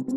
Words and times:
வணக்கம். 0.00 0.16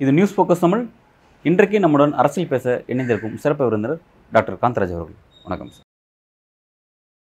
இது 0.00 0.12
news 0.16 0.34
focus 0.36 0.62
Tamil. 0.64 0.82
இன்றைக்கு 1.44 1.80
நம்முடன் 1.84 2.12
அரசியல் 2.12 2.52
பேச 2.52 2.84
இணைந்திருக்கும் 2.86 3.36
சிறப்பு 3.44 3.64
விருந்தினர் 3.64 3.98
டாக்டர் 4.32 4.60
காந்தராஜ் 4.62 4.94
அவர்கள். 4.98 5.18
வணக்கம் 5.46 5.70
சார். 5.74 5.84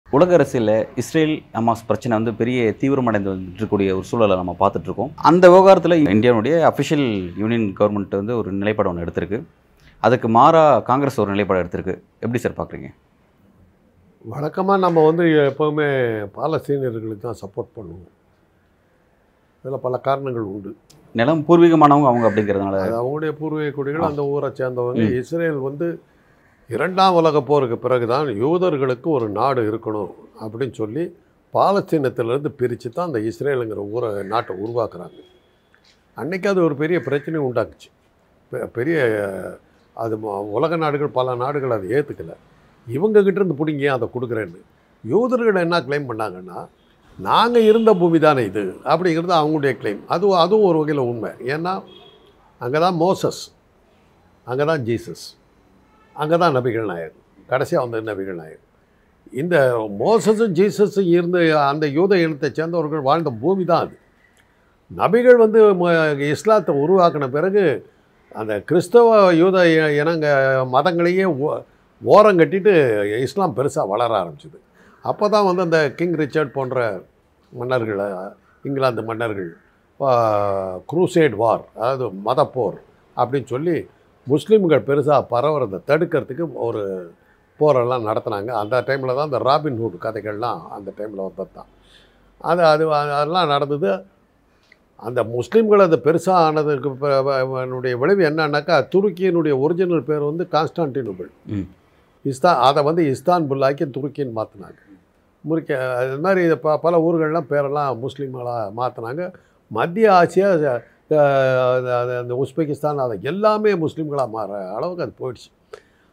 உலக 0.10 0.34
அரசியலில் 0.38 0.88
இஸ்ரேல் 1.02 1.36
ஹமாஸ் 1.58 1.88
பிரச்சனை 1.88 2.14
வந்து 2.18 2.34
பெரிய 2.42 2.76
தீவிரமடைந்து 2.84 3.32
இருக்கக்கூடிய 3.32 3.90
ஒரு 3.98 4.08
சூழலை 4.12 4.38
நம்ம 4.42 4.56
பார்த்துட்ருக்கோம் 4.62 5.12
அந்த 5.32 5.50
விவகாரத்தில் 5.56 6.06
இந்தியாவுடைய 6.16 6.56
அஃபிஷியல் 6.72 7.10
யூனியன் 7.44 7.68
கவர்மெண்ட் 7.82 8.22
வந்து 8.22 8.38
ஒரு 8.38 8.52
நிலைப்பாடு 8.52 8.92
ஒன்று 8.92 9.06
எடுத்திருக்கு. 9.06 9.40
அதுக்கு 10.02 10.28
மாறா 10.28 10.80
காங்கிரஸ் 10.80 11.20
ஒரு 11.20 11.30
நிலைப்பாடு 11.30 11.68
எடுத்திருக்கு. 11.68 12.02
எப்படி 12.14 12.38
சார் 12.38 12.52
பார்க்குறீங்க? 12.52 12.94
வழக்கமாக 14.24 14.80
நம்ம 14.80 15.06
வந்து 15.06 15.24
எப்போவுமே 15.24 15.88
பாலஸ்தீனியர்களுக்கு 16.36 17.18
தான் 17.18 17.36
சப்போர்ட் 17.42 17.80
பண்ணுவோம். 17.80 18.08
இதில் 19.64 19.80
பல 19.80 19.98
காரணங்கள் 19.98 20.42
உண்டு. 20.42 20.76
நிலம் 21.14 21.44
பூர்வீகமானவங்க 21.48 22.06
அவங்க 22.06 22.32
அப்படிங்கிறதுனால. 22.32 22.80
அது 22.80 23.04
அவங்களுடைய 23.04 23.32
பூர்வீக 23.32 23.70
குடிகள். 23.72 24.02
அந்த 24.02 24.24
ஊரை 24.26 24.50
சேர்ந்தவங்க. 24.50 25.18
இஸ்ரேல் 25.18 25.56
வந்து 25.56 26.02
இரண்டாம் 26.68 27.14
உலக 27.14 27.42
போருக்கு 27.42 27.78
பிறகுதான் 27.78 28.28
யூதர்களுக்கு 28.28 29.04
ஒரு 29.04 29.30
நாடு 29.30 29.72
இருக்கணும் 29.72 30.14
அப்படின்னு 30.42 30.74
சொல்லி 30.74 31.16
பாலஸ்தீனத்திலிருந்து 31.54 32.48
பிரித்து 32.48 32.90
தான் 32.90 33.06
அந்த 33.06 33.20
இஸ்ரேலுங்கிற 33.20 33.90
ஊரை 33.92 34.24
நாட்டை 34.24 34.56
உருவாக்குறாங்க. 34.56 35.20
அன்னைக்கு 36.16 36.50
அது 36.50 36.64
ஒரு 36.64 36.76
பெரிய 36.76 37.00
பிரச்சனையை 37.00 37.52
உண்டாக்குச்சு. 37.52 37.92
பெ- 38.52 38.66
பெரிய 38.66 39.20
அது 40.02 40.16
உலக 40.58 40.76
நாடுகள் 40.84 41.16
பல 41.18 41.36
நாடுகள் 41.36 41.76
அதை 41.76 41.88
ஏற்றுக்கல 41.98 42.34
இவங்ககிட்ட 42.88 43.40
இருந்து 43.40 43.60
பிடிங்க 43.60 43.88
அதை 43.96 44.08
கொடுக்குறேன்னு? 44.14 44.60
யூதர்கள் 45.04 45.64
என்ன 45.64 45.82
க்ளைம் 45.86 46.10
பண்ணாங்கன்னா 46.10 46.60
நாங்கள் 47.20 47.68
இருந்த 47.70 47.92
பூமி 48.00 48.20
தானே 48.20 48.44
இது 48.50 48.62
அப்படிங்கிறது 48.92 49.34
அவங்களுடைய 49.40 49.74
க்ளைம் 49.80 50.02
அதுவும் 50.14 50.42
அதுவும் 50.44 50.68
ஒரு 50.70 50.78
வகையில் 50.82 51.08
உண்மை. 51.10 51.32
ஏன்னா 51.54 51.74
அங்கே 52.62 52.80
தான் 52.86 52.98
மோசஸ் 52.98 53.42
அங்கே 54.48 54.66
தான் 54.66 54.84
ஜீசஸ் 54.88 55.26
அங்கே 56.16 56.38
தான் 56.38 56.56
நபிகள் 56.58 56.90
நாயகம் 56.92 57.20
கடைசியாக 57.50 57.84
வந்த 57.86 58.02
நபிகள் 58.10 58.40
நாயகம் 58.42 58.68
இந்த 59.34 59.56
மோசஸும் 60.02 60.54
ஜீசஸும் 60.58 61.10
இருந்த 61.16 61.38
அந்த 61.70 61.86
யூத 61.98 62.18
இனத்தை 62.24 62.50
சேர்ந்தவர்கள் 62.52 63.08
வாழ்ந்த 63.08 63.32
பூமி 63.44 63.64
தான் 63.66 63.84
அது. 63.86 63.96
நபிகள் 64.92 65.38
வந்து 65.44 65.60
இஸ்லாத்தை 66.32 66.74
உருவாக்கின 66.84 67.30
பிறகு 67.38 67.64
அந்த 68.36 68.54
கிறிஸ்தவ 68.68 69.08
யூத 69.40 69.58
இனங்க 70.00 70.28
மதங்களையே 70.74 71.26
ஓ- 71.46 71.62
ஓரம் 72.02 72.40
கட்டிட்டு 72.40 72.74
இஸ்லாம் 73.24 73.56
பெருசாக 73.58 73.88
வளர 73.88 74.12
ஆரம்பிச்சுது. 74.22 74.58
அப்போ 75.06 75.26
தான் 75.30 75.48
வந்து 75.48 75.62
அந்த 75.62 75.80
கிங் 75.98 76.18
ரிச்சர்ட் 76.22 76.54
போன்ற 76.54 76.80
மன்னர்கள் 77.52 78.02
இங்கிலாந்து 78.66 79.04
மன்னர்கள் 79.04 79.50
குரூசேட் 80.90 81.36
வார் 81.36 81.64
அதாவது 81.76 82.06
மதப்போர் 82.26 82.78
அப்படின்னு 83.18 83.48
சொல்லி 83.48 83.76
முஸ்லீம்கள் 84.28 84.88
பெருசாக 84.88 85.28
பரவுறதை 85.32 85.80
தடுக்கிறதுக்கு 85.88 86.46
ஒரு 86.62 86.82
போரெல்லாம் 87.60 88.08
நடத்துனாங்க. 88.10 88.52
அந்த 88.62 88.76
டைமில் 88.88 89.18
தான் 89.18 89.30
இந்த 89.30 89.40
ராபின்ஹுட் 89.48 89.98
கதைகள்லாம் 90.06 90.62
அந்த 90.72 90.90
டைமில் 90.98 91.26
வந்தது 91.28 91.54
தான் 91.54 91.70
அது 92.42 92.62
அது 92.66 92.84
அதெல்லாம் 93.14 93.50
நடந்தது. 93.50 93.90
அந்த 95.02 95.20
முஸ்லீம்கள் 95.36 95.84
அது 95.86 95.98
பெருசாக 96.06 96.46
ஆனதுக்கு 96.48 96.90
அதனுடைய 97.36 97.94
விளைவு 98.02 98.24
என்னன்னாக்கா 98.30 98.76
துருக்கியினுடைய 98.94 99.54
ஒரிஜினல் 99.66 100.08
பேர் 100.10 100.30
வந்து 100.30 100.46
கான்ஸ்டான்டினோபிள். 100.56 101.30
இஸ்தான் 102.26 102.62
அதை 102.68 102.82
வந்து 102.90 103.04
இஸ்தான்புல்லாக்கி 103.14 103.86
துருக்கின்னு 103.98 104.38
மாற்றினாங்க 104.40 104.80
முறிக்க 105.44 105.72
அது 106.00 106.18
மாதிரி 106.26 106.42
ப 106.66 106.74
பல 106.86 106.96
ஊர்கள்லாம் 107.06 107.48
பேரெல்லாம் 107.52 108.02
முஸ்லீம்களாக 108.04 108.66
மாற்றினாங்க 108.80 109.24
மத்திய 109.72 110.08
ஆசியா 110.20 110.50
அந்த 112.20 112.34
உஸ்பெகிஸ்தான் 112.44 113.04
அதை 113.06 113.16
எல்லாமே 113.32 113.72
முஸ்லீம்களாக 113.86 114.30
மாற 114.36 114.52
அளவுக்கு 114.78 115.06
அது 115.06 115.14
போயிடுச்சு. 115.22 115.50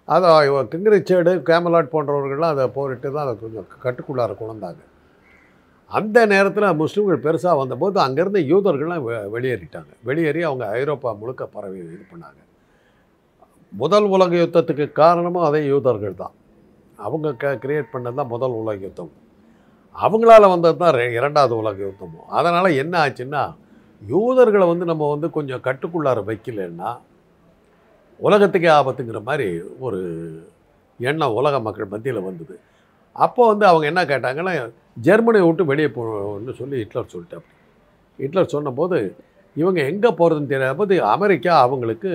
அதை 0.08 0.28
கிங் 0.72 0.90
ரிச்சர்டு 0.94 1.32
கேமலாட் 1.48 1.92
போன்றவர்கள்லாம் 1.94 2.54
அதை 2.54 2.66
போரிட்டு 2.76 3.08
தான் 3.16 3.26
அதை 3.26 3.34
கொஞ்சம் 3.42 3.66
கட்டுக்குள்ளார 3.84 4.32
கொண்டாங்க 4.40 4.80
அந்த 5.88 6.26
நேரத்தில் 6.26 6.64
முஸ்லீம்கள் 6.64 7.20
பெருசாக 7.20 7.56
வந்தபோது 7.56 8.00
அங்கேருந்து 8.00 8.44
யூதர்கள்லாம் 8.44 9.02
வெ- 9.02 9.28
வெளியேறிட்டாங்க. 9.32 9.86
வெளியேறி 10.02 10.42
அவங்க 10.42 10.68
ஐரோப்பா 10.68 11.12
முழுக்க 11.12 11.46
பரவி 11.46 11.78
இது 11.78 12.06
பண்ணாங்க. 12.10 12.40
முதல் 13.72 14.04
உலக 14.04 14.36
யுத்தத்துக்கு 14.36 14.92
காரணமும் 14.92 15.42
அதே 15.42 15.64
யூதர்கள் 15.64 16.14
தான். 16.14 16.30
அவங்க 16.96 17.32
க 17.32 17.58
கிரியேட் 17.62 17.84
பண்ணது 17.92 18.14
தான் 18.14 18.26
முதல் 18.26 18.50
உலக 18.50 18.78
யுத்தம். 18.80 19.12
அவங்களால 20.02 20.48
வந்தது 20.48 20.78
தான் 20.78 20.94
ரெ- 20.94 21.12
இரண்டாவது 21.12 21.56
உலக 21.56 21.84
யுத்தமும் 21.84 22.26
அதனால் 22.28 22.76
என்ன 22.76 23.06
ஆச்சுன்னா 23.06 23.54
யூதர்களை 24.06 24.66
வந்து 24.66 24.84
நம்ம 24.84 25.10
வந்து 25.10 25.30
கொஞ்சம் 25.30 25.60
கட்டுக்குள்ளார 25.60 26.22
வைக்கலன்னா 26.26 26.98
உலகத்துக்கே 28.16 28.68
ஆபத்துங்கிற 28.68 29.22
மாதிரி 29.22 29.60
ஒரு 29.78 30.00
எண்ணம் 30.98 31.34
உலக 31.34 31.60
மக்கள் 31.60 31.84
மத்தியில் 31.84 32.20
வந்தது. 32.20 32.60
அப்போ 33.24 33.42
வந்து 33.50 33.64
அவங்க 33.70 33.84
என்ன 33.92 34.02
கேட்டாங்கன்னா 34.12 34.52
ஜெர்மனியை 35.06 35.44
விட்டு 35.46 35.70
வெளியே 35.70 35.88
போகணும்னு 35.96 36.54
சொல்லி 36.60 36.76
ஹிட்லர் 36.82 37.12
சொல்லிட்டேன் 37.14 37.44
ஹிட்லர் 38.18 38.52
சொன்னபோது 38.54 38.98
இவங்க 39.56 39.80
எங்கே 39.90 40.10
போகிறதுன்னு 40.20 40.52
தெரியாத 40.52 40.76
போது 40.80 40.94
அமெரிக்கா 41.14 41.52
அவங்களுக்கு 41.66 42.10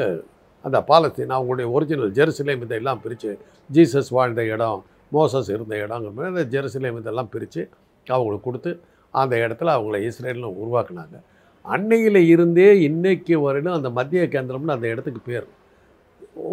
அந்த 0.65 0.77
பாலஸ்தீன் 0.89 1.35
அவங்களுடைய 1.37 1.67
ஒரிஜினல் 1.75 2.13
ஜெருசலேம் 2.17 2.63
இதெல்லாம் 2.65 3.01
பிரித்து 3.03 3.31
ஜீசஸ் 3.69 4.11
வாழ்ந்த 4.17 4.43
இடம் 4.53 4.81
மோசஸ் 5.15 5.49
இருந்த 5.55 5.73
இடங்கிற 5.83 6.11
மாதிரி 6.17 6.31
அந்த 6.33 6.43
ஜெருசலேம் 6.53 6.99
இதெல்லாம் 7.01 7.31
பிரித்து 7.33 7.61
அவங்களுக்கு 8.07 8.47
கொடுத்து 8.47 8.71
அந்த 9.13 9.33
இடத்துல 9.45 9.73
அவங்கள 9.77 9.97
இஸ்ரேலில் 10.09 10.55
உருவாக்குனாங்க. 10.61 11.17
அன்னையில் 11.65 12.21
இருந்தே 12.33 12.69
இன்றைக்கு 12.87 13.35
வரையிலும் 13.43 13.77
அந்த 13.79 13.89
மத்திய 13.97 14.23
கேந்திரம்னு 14.33 14.75
அந்த 14.75 14.87
இடத்துக்கு 14.93 15.21
பேர். 15.29 15.47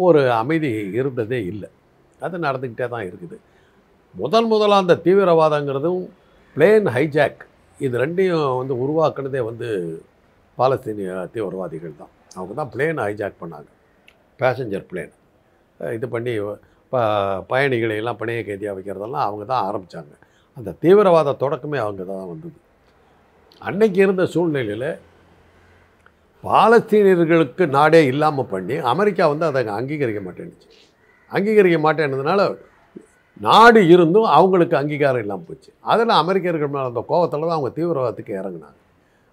ஒரு 0.07 0.21
அமைதி 0.41 0.69
இருந்ததே 0.99 1.39
இல்லை. 1.51 1.69
அது 2.19 2.45
நடந்துக்கிட்டே 2.47 2.87
தான் 2.93 3.05
இருக்குது. 3.09 3.37
முதல் 4.19 4.47
முதலாக 4.51 4.83
அந்த 4.83 4.95
தீவிரவாதங்கிறதும் 5.05 6.01
பிளேன் 6.55 6.87
ஹைஜாக் 6.95 7.41
இது 7.85 7.95
ரெண்டையும் 8.03 8.57
வந்து 8.61 8.73
உருவாக்குனதே 8.83 9.41
வந்து 9.49 9.67
பாலஸ்தீனிய 10.57 11.11
தீவிரவாதிகள் 11.33 11.99
தான். 12.01 12.11
அவங்க 12.37 12.53
தான் 12.59 12.71
பிளேன் 12.73 12.99
ஹைஜாக் 13.05 13.41
பண்ணாங்க. 13.43 13.69
பேசஞ்சர் 14.41 14.85
பிளேன் 14.91 15.13
இது 15.97 16.07
பண்ணி 16.15 16.33
ப 16.91 17.03
பயணிகளை 17.51 17.95
எல்லாம் 18.01 18.19
பிணைய 18.21 18.41
கைதியாக 18.47 18.75
வைக்கிறதெல்லாம் 18.77 19.25
அவங்க 19.27 19.43
தான் 19.51 19.65
ஆரம்பித்தாங்க 19.67 20.13
அந்த 20.57 20.69
தீவிரவாத 20.83 21.35
தொடக்கமே 21.43 21.79
அவங்க 21.85 22.03
தான் 22.11 22.29
வந்தது. 22.31 22.57
அன்னைக்கு 23.67 23.99
இருந்த 24.05 24.23
சூழ்நிலையில் 24.33 24.89
பாலஸ்தீனியர்களுக்கு 26.43 27.63
நாடே 27.77 28.01
இல்லாமல் 28.11 28.51
பண்ணி 28.53 28.75
அமெரிக்கா 28.93 29.25
வந்து 29.33 29.45
அதை 29.49 29.61
அங்கீகரிக்க 29.79 30.21
மாட்டேன்னுச்சு. 30.27 30.69
அங்கீகரிக்க 31.31 31.79
மாட்டேன்னதுனால 31.87 32.41
நாடு 33.45 33.79
இருந்தும் 33.93 34.27
அவங்களுக்கு 34.37 34.75
அங்கீகாரம் 34.79 35.23
இல்லாமல் 35.23 35.47
போச்சு. 35.49 35.69
அதில் 35.91 36.19
அமெரிக்கர்கள் 36.21 36.71
மேலே 36.73 36.87
அந்த 36.91 37.01
கோவத்தில் 37.11 37.47
தான் 37.47 37.57
அவங்க 37.57 37.71
தீவிரவாதத்துக்கு 37.79 38.33
இறங்கினாங்க. 38.41 38.79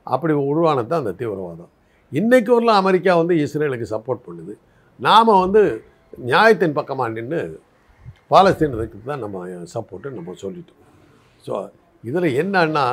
அப்படி 0.06 0.34
உருவானது 0.50 0.88
தான் 0.92 1.02
அந்த 1.04 1.14
தீவிரவாதம். 1.20 1.72
இன்றைக்கு 2.12 2.50
வரலாம் 2.54 2.80
அமெரிக்கா 2.82 3.14
வந்து 3.20 3.34
இஸ்ரேலுக்கு 3.44 3.86
சப்போர்ட் 3.94 4.26
பண்ணுது. 4.28 4.54
நாம் 5.06 5.40
வந்து 5.44 5.62
நியாயத்தின் 6.30 6.76
பக்கமாக 6.78 7.16
நின்று 7.16 7.40
பாலஸ்தீனத்துக்கு 8.32 8.98
தான் 9.10 9.24
நம்ம 9.24 9.44
சப்போர்ட்டு 9.74 10.16
நம்ம 10.18 10.34
சொல்லிட்டோம். 10.44 10.82
ஸோ 11.46 11.52
இதில் 12.04 12.36
என்னன்னா 12.42 12.86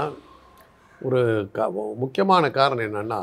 ஒரு 1.07 1.21
க 1.55 1.69
முக்கியமான 2.03 2.43
காரணம் 2.57 2.87
என்னென்னா 2.89 3.21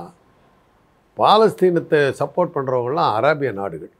பாலஸ்தீனத்தை 1.19 2.01
சப்போர்ட் 2.21 2.55
பண்ணுறவங்களாம் 2.57 3.15
அராபிய 3.19 3.51
நாடுகள். 3.61 3.93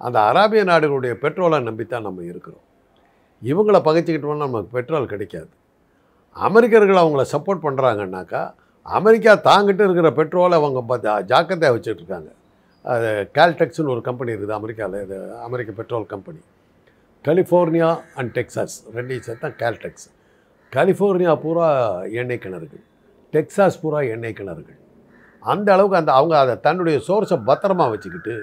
அந்த 0.00 0.18
அராபிய 0.30 0.62
நாடுகளுடைய 0.70 1.12
பெட்ரோலை 1.24 1.58
நம்பித்தான் 1.68 2.06
நம்ம 2.08 2.24
இருக்கிறோம். 2.32 2.64
இவங்கள 3.42 3.78
பகைச்சிக்கிட்டோம்னா 3.88 4.46
நமக்கு 4.46 4.74
பெட்ரோல் 4.76 5.12
கிடைக்காது. 5.12 5.50
அமெரிக்கர்கள் 6.36 7.02
அவங்கள 7.02 7.22
சப்போர்ட் 7.34 7.64
பண்ணுறாங்கன்னாக்கா 7.66 8.42
அமெரிக்கா 8.86 9.32
தாங்கிட்டு 9.50 9.84
இருக்கிற 9.86 10.10
பெட்ரோலை 10.18 10.56
அவங்க 10.60 10.80
பார்த்தா 10.90 11.12
ஜாக்கிரதையாக 11.30 11.74
வச்சுட்ருக்காங்க 11.76 12.30
அது 12.84 13.08
கேல்டெக்ஸ்னு 13.36 13.92
ஒரு 13.94 14.02
கம்பெனி 14.08 14.32
இருக்குது 14.32 14.58
அமெரிக்காவில் 14.58 15.02
இது 15.06 15.16
அமெரிக்க 15.46 15.70
petrol 15.80 16.06
company 16.12 16.40
California 17.24 17.88
and 18.18 18.32
Texas 18.38 18.76
ரெண்டையும் 18.96 19.24
சேர்த்தா 19.28 19.48
கேல்டெக்ஸ் 19.62 20.06
கலிஃபோர்னியா 20.72 21.32
பூரா 21.44 21.68
எண்ணெய் 22.20 22.42
கிணறுகள். 22.44 22.84
டெக்ஸாஸ் 23.34 23.80
பூரா 23.82 24.00
எண்ணெய் 24.14 24.36
கிணறுகள். 24.38 24.78
அந்த 25.42 25.68
அளவுக்கு 25.74 26.00
அந்த 26.00 26.12
அவங்க 26.18 26.34
அதை 26.44 26.54
தன்னுடைய 26.66 26.98
சோர்ஸை 27.08 27.36
பத்திரமா 27.48 27.86
வச்சுக்கிட்டு 27.92 28.34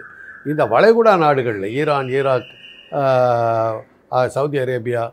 இந்த 0.51 0.63
வளைகுடா 0.73 1.13
நாடுகளில் 1.23 1.67
ஈரான் 1.79 2.11
ஈராக் 2.17 2.49
சவுதி 4.30 4.57
அரேபியா 4.57 5.04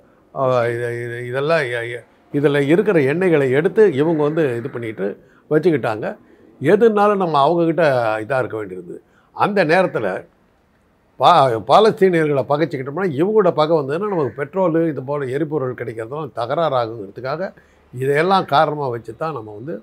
இது- 0.73 0.95
இது- 0.99 1.23
இதெல்லாம் 1.25 1.65
இதில் 2.33 2.67
இருக்கிற 2.69 2.99
எண்ணெய்களை 3.13 3.51
எடுத்து 3.51 3.95
இவங்க 3.95 4.23
வந்து 4.23 4.57
இது 4.57 4.71
பண்ணிட்டு 4.71 5.07
வச்சுக்கிட்டாங்க. 5.51 6.07
எதுனாலும் 6.61 7.17
நம்ம 7.17 7.37
அவங்கக்கிட்ட 7.45 7.85
இதாக 8.21 8.39
இருக்க 8.39 8.57
வேண்டியிருந்தது 8.57 9.01
அந்த 9.37 9.65
நேரத்தில் 9.65 10.11
பா 11.21 11.31
பாலஸ்தீனியர்களை 11.69 12.45
பகைச்சிக்கிட்டோம்னா 12.49 13.07
இவங்களோட 13.17 13.51
பகை 13.53 13.77
வந்ததுன்னா 13.77 14.09
நமக்கு 14.09 14.35
பெட்ரோலு 14.37 14.89
இது 14.89 15.03
போல் 15.05 15.29
எரிபொருள் 15.29 15.75
கிடைக்கிறதுலாம் 15.75 16.33
தகராறாகுங்கிறதுக்காக 16.37 17.43
இதையெல்லாம் 17.95 18.45
காரணமாக 18.47 18.91
வச்சு 18.91 19.17
தான் 19.17 19.33
நம்ம 19.33 19.55
வந்து 19.55 19.75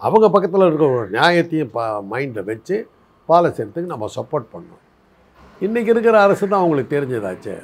அவங்க 0.00 0.30
பக்கத்தில் 0.30 0.60
இருக்கிற 0.60 0.90
ஒரு 0.90 1.08
நியாயத்தையும் 1.10 1.70
பா 1.70 1.84
மைண்டில் 2.10 2.44
வச்சு 2.44 2.76
பாலஸ்தீனத்துக்கு 3.28 3.86
நம்ம 3.86 4.08
சப்போர்ட் 4.16 4.52
பண்ணோம் 4.52 4.82
இன்றைக்கி 5.60 5.88
இருக்கிற 5.88 6.20
அரசு 6.20 6.48
தான் 6.48 6.60
அவங்களுக்கு 6.60 6.96
தெரிஞ்சதாச்சே. 6.96 7.54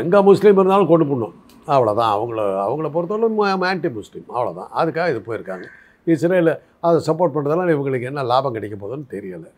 எங்கே 0.00 0.18
முஸ்லீம் 0.30 0.58
இருந்தாலும் 0.58 0.90
கொண்டு 0.92 1.06
போடணும். 1.10 1.34
அவ்வளோதான் 1.74 2.12
அவங்கள 2.16 2.40
அவங்கள 2.66 2.88
பொறுத்தவரை 2.94 3.68
ஆன்டி 3.72 3.90
முஸ்லீம் 3.98 4.28
அவ்வளோதான் 4.36 4.70
அதுக்காக 4.80 5.10
இது 5.14 5.20
போயிருக்காங்க. 5.28 5.66
இஸ்ரேல் 6.12 6.52
அதை 6.86 6.96
சப்போர்ட் 7.10 7.34
பண்ணுறதால 7.34 7.74
இவங்களுக்கு 7.76 8.08
என்ன 8.10 8.22
லாபம் 8.30 8.56
கிடைக்க 8.56 8.76
போகுதுன்னு 8.78 9.12
தெரியலை. 9.16 9.50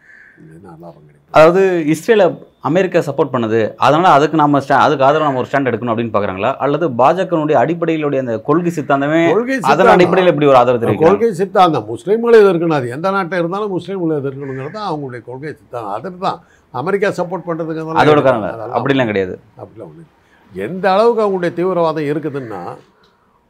என்ன 0.56 0.68
லாபம் 0.84 1.04
கிடைக்கும் 1.08 1.36
அதாவது 1.36 1.62
இஸ்ரேலை 1.92 2.26
அமெரிக்கா 2.68 3.00
சப்போர்ட் 3.08 3.32
பண்ணுது. 3.34 3.60
அதனால 3.86 4.08
அதுக்கு 4.16 4.36
நம்ம 4.42 4.60
ஸ்டா 4.64 4.76
அதுக்கு 4.86 5.04
ஆதரவு 5.08 5.26
நம்ம 5.28 5.40
ஒரு 5.42 5.48
ஸ்டாண்ட் 5.50 5.70
எடுக்கணும் 5.70 5.92
அப்படின்னு 5.92 6.14
பார்க்குறாங்களா 6.14 6.50
அல்லது 6.64 6.86
பாஜகனுடைய 7.00 7.56
அடிப்படையிலுடைய 7.62 8.22
அந்த 8.24 8.34
கொள்கை 8.48 8.72
சித்தாந்தமே 8.78 9.20
கொள்கை 9.34 9.56
அதன். 9.72 9.92
அடிப்படையில் 9.94 10.32
எப்படி 10.32 10.48
ஒரு 10.52 10.60
ஆதரவு 10.62 10.82
தெரிவிக்கிறாங்க? 10.82 11.12
கொள்கை 11.12 11.30
சித்தாந்தம். 11.40 11.86
முஸ்லீம்களை 11.92 12.40
எதிர்க்கணும். 12.44 12.78
அது 12.80 12.88
எந்த 12.96 13.10
நாட்டை 13.16 13.38
இருந்தாலும் 13.42 13.74
முஸ்லீம்களை 13.76 14.16
எதிர்க்கணுங்கிறது 14.22 14.74
தான் 14.78 14.88
அவங்களுடைய 14.90 15.22
கொள்கை 15.28 15.52
சித்தாந்தம். 15.60 15.94
அதுக்கு 15.98 16.20
தான் 16.26 16.40
அமெரிக்கா 16.82 17.10
சப்போர்ட் 17.20 17.46
பண்ணுறதுக்கு 17.48 18.00
அதோட 18.02 18.22
காரணம் 18.28 18.74
அப்படிலாம் 18.78 19.12
கிடையாது. 19.12 19.36
அப்படிலாம் 19.62 19.90
ஒன்று 19.90 20.12
எந்த 20.54 20.92
அளவுக்கு 20.92 21.22
அவங்களுடைய 21.22 21.52
தீவிரவாதம் 21.52 22.04
இருக்குதுன்னா 22.04 22.62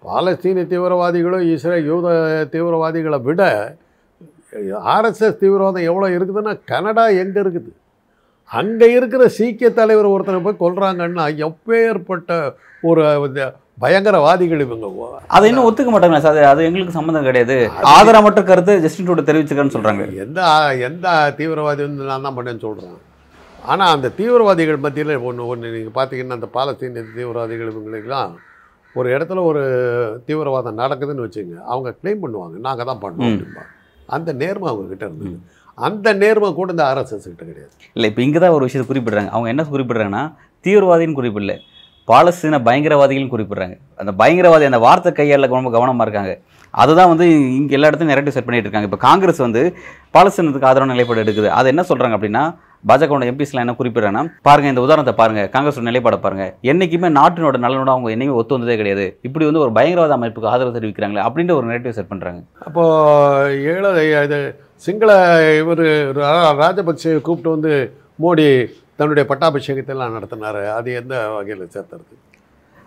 பாலஸ்தீன 0.02 0.66
தீவிரவாதிகளோ 0.66 1.52
இஸ்ரேல் 1.52 1.84
யூத 1.84 2.08
தீவிரவாதிகளை 2.52 3.22
விட 3.22 3.42
ஆர்எஸ்எஸ் 4.84 5.40
தீவிரவாதம் 5.40 5.82
எவ்வளோ 5.82 6.08
இருக்குதுன்னா 6.08 6.58
கனடா 6.64 7.08
எங்கே 7.08 7.40
இருக்குது? 7.40 7.70
அங்கே 8.44 8.92
இருக்கிற 8.92 9.28
சீக்கிய 9.28 9.70
தலைவர் 9.70 10.04
ஒருத்தனை 10.04 10.40
போய் 10.40 10.60
கொல்றாங்கன்னா 10.60 11.46
எப்பேற்பட்ட 11.46 12.54
ஒரு 12.82 13.02
பயங்கரவாதிகள் 13.80 14.60
இவங்க. 14.60 14.88
அதை 15.26 15.48
இன்னும் 15.48 15.64
ஒத்துக்க 15.70 15.90
மாட்டாங்க 15.92 16.18
சார் 16.18 16.36
அது- 16.36 16.64
எங்களுக்கு 16.64 16.92
சம்மந்தம் 16.92 17.22
கிடையாது. 17.22 17.70
ஆதரவற்ற 17.82 18.44
கருத்து 18.44 18.80
ஜஸ்டின் 18.80 19.08
டூட 19.08 19.20
தெரிவிச்சுக்கிறேன்னு 19.20 19.76
சொல்றாங்க. 19.76 20.14
எந்த 20.14 20.40
எந்த 20.78 21.34
தீவிரவாதி 21.38 21.76
வந்து 21.76 22.04
நான் 22.04 22.22
தான் 22.22 22.36
பண்ணேன்னு 22.36 22.60
சொல்கிறேன் 22.60 23.13
ஆனால் 23.72 23.92
அந்த 23.96 24.08
தீவிரவாதிகள் 24.18 24.82
மத்தியில் 24.84 25.12
ஒன்று 25.28 25.42
ஒன்று 25.52 25.72
நீங்கள் 25.74 25.96
பார்த்தீங்கன்னா 25.98 26.36
அந்த 26.38 26.48
பாலஸ்தீன 26.56 27.04
தீவிரவாதிகள் 27.18 27.70
இவங்களுக்கெல்லாம் 27.72 28.32
ஒரு 28.98 29.08
இடத்துல 29.14 29.42
ஒரு 29.50 29.62
தீவிரவாதம் 30.26 30.80
நடக்குதுன்னு 30.82 31.24
வச்சுங்க 31.26 31.54
அவங்க 31.72 31.90
க்ளைம் 32.00 32.22
பண்ணுவாங்க. 32.24 32.56
நாங்கள் 32.66 32.88
தான் 32.90 33.00
பண்ணோம். 33.04 33.30
அப்படிம்பாங்க. 33.30 33.70
அந்த 34.16 34.30
நேர்மை 34.42 34.68
அவங்க 34.72 34.88
கிட்ட 34.92 35.04
இருந்தது. 35.08 35.36
அந்த 35.86 36.08
நேர்மை 36.22 36.48
கூட 36.58 36.70
இந்த 36.74 36.84
ஆர்எஸ்எஸ் 36.90 37.28
கிட்ட 37.30 37.44
கிடையாது. 37.50 37.72
இல்லை 37.96 38.08
இப்போ 38.10 38.22
இங்கே 38.26 38.40
தான் 38.44 38.56
ஒரு 38.56 38.66
விஷயத்தை 38.66 38.88
குறிப்பிடுறாங்க. 38.90 39.30
அவங்க 39.34 39.48
என்ன 39.54 39.62
குறிப்பிடுறாங்கன்னா 39.72 40.24
தீவிரவாதின்னு 40.66 41.18
குறிப்பிடல. 41.20 41.54
பாலஸ்தீன 42.08 42.60
பயங்கரவாதிகள்னு 42.68 43.32
குறிப்பிடுறாங்க. 43.34 43.76
அந்த 44.00 44.12
பயங்கரவாதி 44.20 44.64
அந்த 44.70 44.80
வார்த்தை 44.86 45.10
கையாள 45.18 45.48
ரொம்ப 45.56 45.70
கவனமாக 45.76 46.06
இருக்காங்க. 46.06 46.32
அதுதான் 46.82 47.10
வந்து 47.12 47.26
இங்கே 47.58 47.74
எல்லா 47.76 47.88
இடத்துலையும் 47.88 48.14
நெரட்டிவ் 48.14 48.36
செட் 48.36 48.46
பண்ணிட்டு 48.46 48.68
இருக்காங்க. 48.68 48.88
இப்போ 48.90 49.00
காங்கிரஸ் 49.08 49.40
வந்து 49.46 49.62
பாலஸ்தீனத்துக்கு 50.16 50.70
ஆதரவான 50.70 50.94
நிலைப்பாடு 50.94 51.24
எடுக்குது. 51.24 51.50
அது 51.58 51.66
என்ன 51.72 51.82
சொல்கிறாங்க 51.90 52.16
அப்படின்னா 52.18 52.44
பாஜகவோட 52.90 53.26
எம்பிஸ்லாம் 53.30 53.64
என்ன 53.64 53.74
குறிப்பிடுறாங்கன்னா 53.78 54.22
பாருங்க 54.48 54.72
இந்த 54.72 54.82
உதாரணத்தை 54.86 55.14
பாருங்க 55.20 55.42
காங்கிரஸோட 55.54 55.86
நிலைப்பாட 55.90 56.18
பாருங்க. 56.26 56.46
என்னைக்குமே 56.70 57.10
நாட்டினோட 57.18 57.58
நலனோட 57.64 57.90
அவங்க 57.94 58.10
என்னைக்குமே 58.14 58.40
ஒத்து 58.42 58.56
வந்ததே 58.56 58.76
கிடையாது. 58.80 59.06
இப்படி 59.28 59.46
வந்து 59.48 59.62
ஒரு 59.64 59.72
பயங்கரவாத 59.78 60.16
அமைப்புக்கு 60.18 60.52
ஆதரவு 60.52 60.76
தெரிவிக்கிறாங்களே 60.78 61.24
அப்படின்ற 61.28 61.54
ஒரு 61.60 61.68
நெரட்டிவ் 61.70 61.96
செட் 61.98 62.12
பண்ணுறாங்க 62.12 62.42
அப்போது 62.68 63.62
ஏழ 63.74 63.94
இது 64.26 64.40
சிங்கள 64.86 65.10
இவர் 65.62 65.86
ராஜபக்சே 66.62 67.12
கூப்பிட்டு 67.28 67.54
வந்து 67.56 67.74
மோடி 68.22 68.48
தன்னுடைய 69.00 69.24
பட்டாபிஷேகத்தெல்லாம் 69.30 70.14
நடத்தினாரு. 70.16 70.62
அது 70.78 70.88
எந்த 71.00 71.14
வகையில் 71.36 71.72
சேர்த்துறது? 71.74 72.14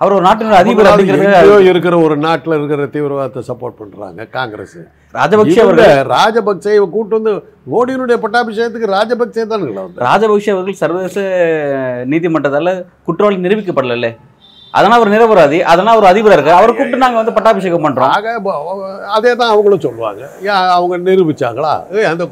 அவர் 0.01 0.15
ஒரு 0.17 0.25
நாட்டினோட 0.25 0.55
அதிபர் 0.63 0.87
அப்படிங்கிறது 0.89 1.67
இருக்கிற 1.69 1.95
ஒரு 2.05 2.15
நாட்டில் 2.25 2.55
இருக்கிற 2.57 2.83
தீவிரவாதத்தை 2.95 3.41
சப்போர்ட் 3.49 3.79
பண்றாங்க 3.79 4.25
காங்கிரஸ். 4.37 4.77
ராஜபக்ஷ 5.15 5.55
இவங்க 5.55 5.65
அவர்கள் 5.83 6.11
ராஜபக்சேவை 6.15 6.85
கூட்டு 6.95 7.17
வந்து 7.17 7.33
மோடியினுடைய 7.73 8.17
பட்டாபிஷேகத்துக்கு 8.25 8.93
ராஜபக்சே 8.97 9.45
தானுங்களா 9.53 9.83
வந்து 9.87 10.05
ராஜபக்ஷ 10.07 10.47
அவர்கள் 10.55 10.81
சர்வதேச 10.83 11.17
நீதிமன்றத்தால 12.13 12.73
குற்றவாளி 13.09 13.43
நிரூபிக்கப்படல 13.45 14.09
அதனால 14.73 14.97
அவர் 14.99 15.13
நிரபராதி 15.15 15.59
அதனால 15.71 15.93
அவர் 15.95 16.09
அதிபரா 16.11 16.35
இருக்கு 16.37 16.57
அவரை 16.57 16.71
கூப்பிட்டு 16.71 17.03
நாங்க 17.03 17.17
வந்து 17.19 17.35
பட்டாபிஷேகம் 17.35 17.85
பண்றோம். 17.85 18.11
ஆக 18.15 18.33
அதே 19.15 19.31
தான் 19.41 19.51
அவங்களும் 19.53 19.83
சொல்லுவாங்க. 19.85 20.23
ஏன் 20.47 20.65
அவங்க 20.77 20.95
நிரூபிச்சாங்களா? 21.07 21.71
ஏய், 21.97 22.09
அந்த 22.11 22.23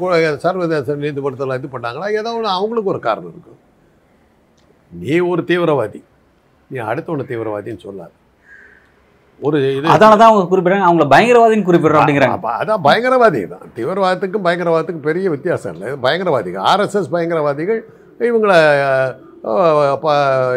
சர்வதேச 0.44 0.96
நீதிமன்றத்தில் 1.04 1.58
இது 1.60 1.70
பண்ணாங்களா? 1.74 2.08
ஏதோ 2.20 2.32
ஒன்று 2.36 2.50
அவங்களுக்கு 2.58 2.92
ஒரு 2.94 3.00
காரணம் 3.08 3.32
இருக்கும் 3.32 3.60
நீ 4.92 5.16
ஒரு 5.32 5.42
தீவிரவாதி. 5.50 6.00
நீ 6.72 6.78
அடுத்தவன 6.90 7.26
தீவிரவாதின்னு 7.30 7.84
சொல்லாது. 7.86 8.14
ஒரு 9.46 9.56
இது 9.76 9.88
அதனாலதான் 9.94 10.30
அவங்க 10.30 10.44
குறிப்பிடுறாங்க. 10.50 10.86
அவங்கள 10.88 11.06
பயங்கரவாதின்னு 11.14 11.66
குறிப்பிடுறோம் 11.68 12.02
அப்படிங்கிறாங்க. 12.02 12.36
அப்ப 12.38 12.52
அதான் 12.60 12.84
பயங்கரவாதி 12.86 13.40
தான். 13.54 13.64
தீவிரவாதத்துக்கும் 13.76 14.46
பயங்கரவாதத்துக்கும் 14.46 15.06
பெரிய 15.08 15.26
வித்தியாசம் 15.34 15.74
இல்லை. 15.76 15.88
பயங்கரவாதிகள் 16.04 16.66
ஆர்எஸ்எஸ் 16.72 17.12
பயங்கரவாதிகள் 17.14 17.80
இவங்களை 18.28 18.58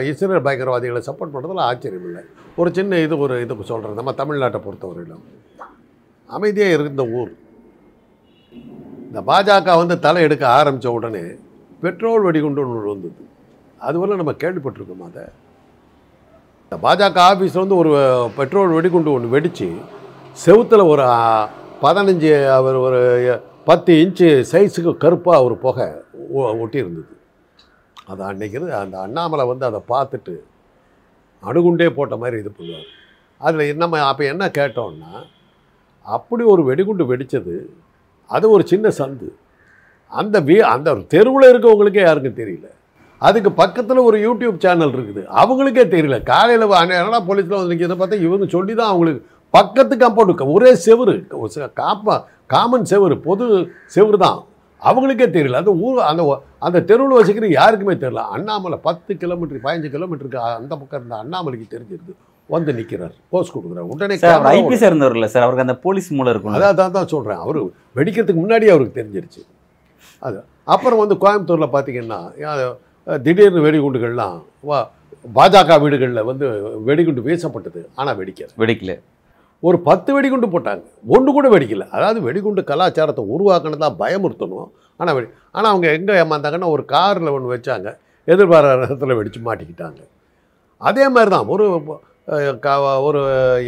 இஸ்ரேல் 0.10 0.46
பயங்கரவாதிகளை 0.46 1.02
சப்போர்ட் 1.10 1.34
பண்ணுறதுல 1.34 1.66
ஆச்சரியம் 1.72 2.08
இல்லை. 2.10 2.24
ஒரு 2.62 2.70
சின்ன 2.78 3.00
இது 3.06 3.18
ஒரு 3.26 3.36
இது 3.44 3.70
சொல்கிறேன் 3.72 4.00
நம்ம 4.00 4.14
தமிழ்நாட்டை 4.22 4.62
பொறுத்தவரையிலும். 4.68 5.26
அமைதியாக 6.38 6.76
இருந்த 6.78 7.04
ஊர். 7.20 7.32
இந்த 9.10 9.22
பாஜக 9.30 9.76
வந்து 9.82 9.96
தலை 10.06 10.24
எடுக்க 10.28 10.44
ஆரம்பித்த 10.60 10.90
உடனே 10.98 11.24
பெட்ரோல் 11.84 12.26
வெடிகுண்டு 12.26 12.64
ஒன்று 12.64 12.94
வந்தது 12.94 13.24
அதுவரை 13.88 14.18
நம்ம 14.22 14.34
கேள்விப்பட்டிருக்கோம் 14.44 15.06
அதை? 15.10 15.24
இந்த 16.72 16.88
பாஜக 16.88 17.18
ஆஃபீஸில் 17.32 17.60
வந்து 17.60 17.76
ஒரு 17.76 17.92
பெட்ரோல் 18.38 18.68
வெடிகுண்டு 18.68 19.12
ஒன்று 19.12 19.30
வெடித்து 19.30 19.76
செவுத்தில் 20.46 20.88
ஒரு 20.88 21.02
பதினஞ்சு 21.82 22.48
அவர் 22.50 22.76
ஒரு 22.76 23.00
பத்து 23.66 23.94
இன்ச்சு 23.94 24.46
சைஸுக்கு 24.52 24.98
கருப்பாக 24.98 25.44
ஒரு 25.44 25.58
புகை 25.58 25.88
ஒ- 26.32 26.58
ஒட்டி 26.58 26.78
இருந்தது 26.78 27.18
அது 28.06 28.24
அன்னைக்கு 28.24 28.74
அந்த 28.74 29.00
அண்ணாமலை 29.00 29.46
வந்து 29.46 29.66
அதை 29.66 29.80
பார்த்துட்டு 29.90 30.36
அணுகுண்டே 31.44 31.90
போட்ட 31.90 32.18
மாதிரி 32.18 32.40
இது 32.40 32.52
பண்ணுவார். 32.60 32.88
அதில் 33.38 33.78
நம்ம 33.78 34.08
அப்போ 34.08 34.26
என்ன 34.26 34.48
கேட்டோம்னா 34.48 35.12
அப்படி 36.02 36.44
ஒரு 36.44 36.64
வெடிகுண்டு 36.64 37.16
வெடித்தது 37.16 37.70
அது 38.30 38.50
ஒரு 38.50 38.68
சின்ன 38.68 38.90
சந்து. 38.90 39.30
அந்த 40.12 40.42
வீ 40.42 40.60
அந்த 40.60 40.94
தெருவில் 41.08 41.56
இருக்கவங்களுக்கே 41.56 42.02
யாருக்கும் 42.02 42.36
தெரியல. 42.36 42.68
அதுக்கு 43.28 43.50
பக்கத்தில் 43.62 44.06
ஒரு 44.10 44.18
யூடியூப் 44.26 44.62
சேனல் 44.66 44.94
இருக்குது. 44.98 45.22
அவங்களுக்கே 45.42 45.86
தெரியல. 45.96 46.18
காலையில் 46.32 46.66
என்னடா 46.84 47.22
போலீஸில் 47.30 47.58
வந்து 47.58 47.74
நிற்கிறத 47.74 47.98
பார்த்தா 48.02 48.24
இவங்க 48.28 48.48
சொல்லி 48.56 48.74
தான் 48.82 48.92
அவங்களுக்கு 48.92 49.24
பக்கத்து 49.58 49.94
காம்பவுண்டு 50.04 50.52
ஒரே 50.56 50.72
செவுரு 50.86 51.16
காப்பா 51.82 52.16
காமன் 52.54 52.88
செவுரு 52.92 53.16
பொது 53.28 53.46
செவுரு 53.96 54.20
தான் 54.26 54.40
அவங்களுக்கே 54.82 55.28
தெரியல. 55.36 55.60
அந்த 55.62 55.72
ஊர் 55.86 55.98
அந்த 56.10 56.24
அந்த 56.66 56.78
தெருவில் 56.90 57.20
வசிக்கிற 57.20 57.48
யாருக்குமே 57.60 57.96
தெரியல. 58.04 58.22
அண்ணாமலை 58.36 58.78
பத்து 58.88 59.12
கிலோமீட்டர் 59.22 59.64
பதினஞ்சு 59.66 59.90
கிலோமீட்டருக்கு 59.96 60.40
அந்த 60.60 60.74
பக்கம் 60.82 61.00
இருந்த 61.00 61.16
அண்ணாமலைக்கு 61.24 61.68
தெரிஞ்சிருக்கு 61.74 62.14
வந்து 62.50 62.72
நிற்கிறார் 62.78 63.16
போஸ்ட் 63.34 63.54
கொடுக்குறாரு. 63.56 63.90
உடனே 63.94 64.16
சார் 64.22 64.46
ஐபிஎஸ் 64.58 64.86
இருந்தவர்ல 64.90 65.28
சார் 65.34 65.46
அவருக்கு 65.46 65.66
அந்த 65.68 65.76
போலீஸ் 65.86 66.08
மூலம் 66.18 66.34
இருக்கும் 66.34 66.56
அதான் 66.58 66.74
அதான் 66.74 66.96
தான் 66.98 67.12
சொல்கிறேன் 67.14 67.42
அவர் 67.46 67.60
வெடிக்கிறதுக்கு 68.00 68.44
முன்னாடியே 68.44 68.74
அவருக்கு 68.76 69.00
தெரிஞ்சிருச்சு. 69.00 69.42
அது 70.28 70.40
அப்புறம் 70.76 71.02
வந்து 71.04 71.18
கோயம்புத்தூரில் 71.24 71.74
பார்த்தீங்கன்னா 71.76 72.22
திடீர்னு 73.26 73.62
வெடிகுண்டுகள்லாம் 73.66 74.40
வா 74.70 74.80
பாஜக 75.36 75.78
வீடுகளில் 75.84 76.28
வந்து 76.30 76.46
வெடிகுண்டு 76.88 77.22
வீசப்பட்டது. 77.28 77.82
ஆனால் 78.00 78.18
வெடிக்கல. 78.20 78.50
வெடிக்கல. 78.62 78.94
ஒரு 79.68 79.78
பத்து 79.88 80.10
வெடிகுண்டு 80.16 80.48
போட்டாங்க. 80.54 80.84
ஒன்று 81.16 81.30
கூட 81.38 81.48
வெடிக்கல. 81.54 81.86
அதாவது 81.96 82.20
வெடிகுண்டு 82.28 82.62
கலாச்சாரத்தை 82.72 83.24
உருவாக்கணும் 83.36 83.84
தான் 83.86 83.98
பயமுறுத்தணும். 84.04 84.70
ஆனால் 85.00 85.16
வெடி 85.18 85.28
ஆனால் 85.56 85.72
அவங்க 85.72 85.88
எங்கே 85.98 86.14
ஏமாந்தாங்கன்னா 86.22 86.70
ஒரு 86.76 86.84
காரில் 86.94 87.34
ஒன்று 87.36 87.54
வச்சாங்க. 87.56 87.90
எதிர்பாராத 88.34 88.78
நேரத்தில் 88.84 89.18
வெடித்து 89.20 89.42
மாட்டிக்கிட்டாங்க. 89.50 90.02
அதே 90.90 91.06
மாதிரி 91.16 91.32
தான் 91.36 91.50
ஒரு 91.56 91.68
ஒரு 93.08 93.20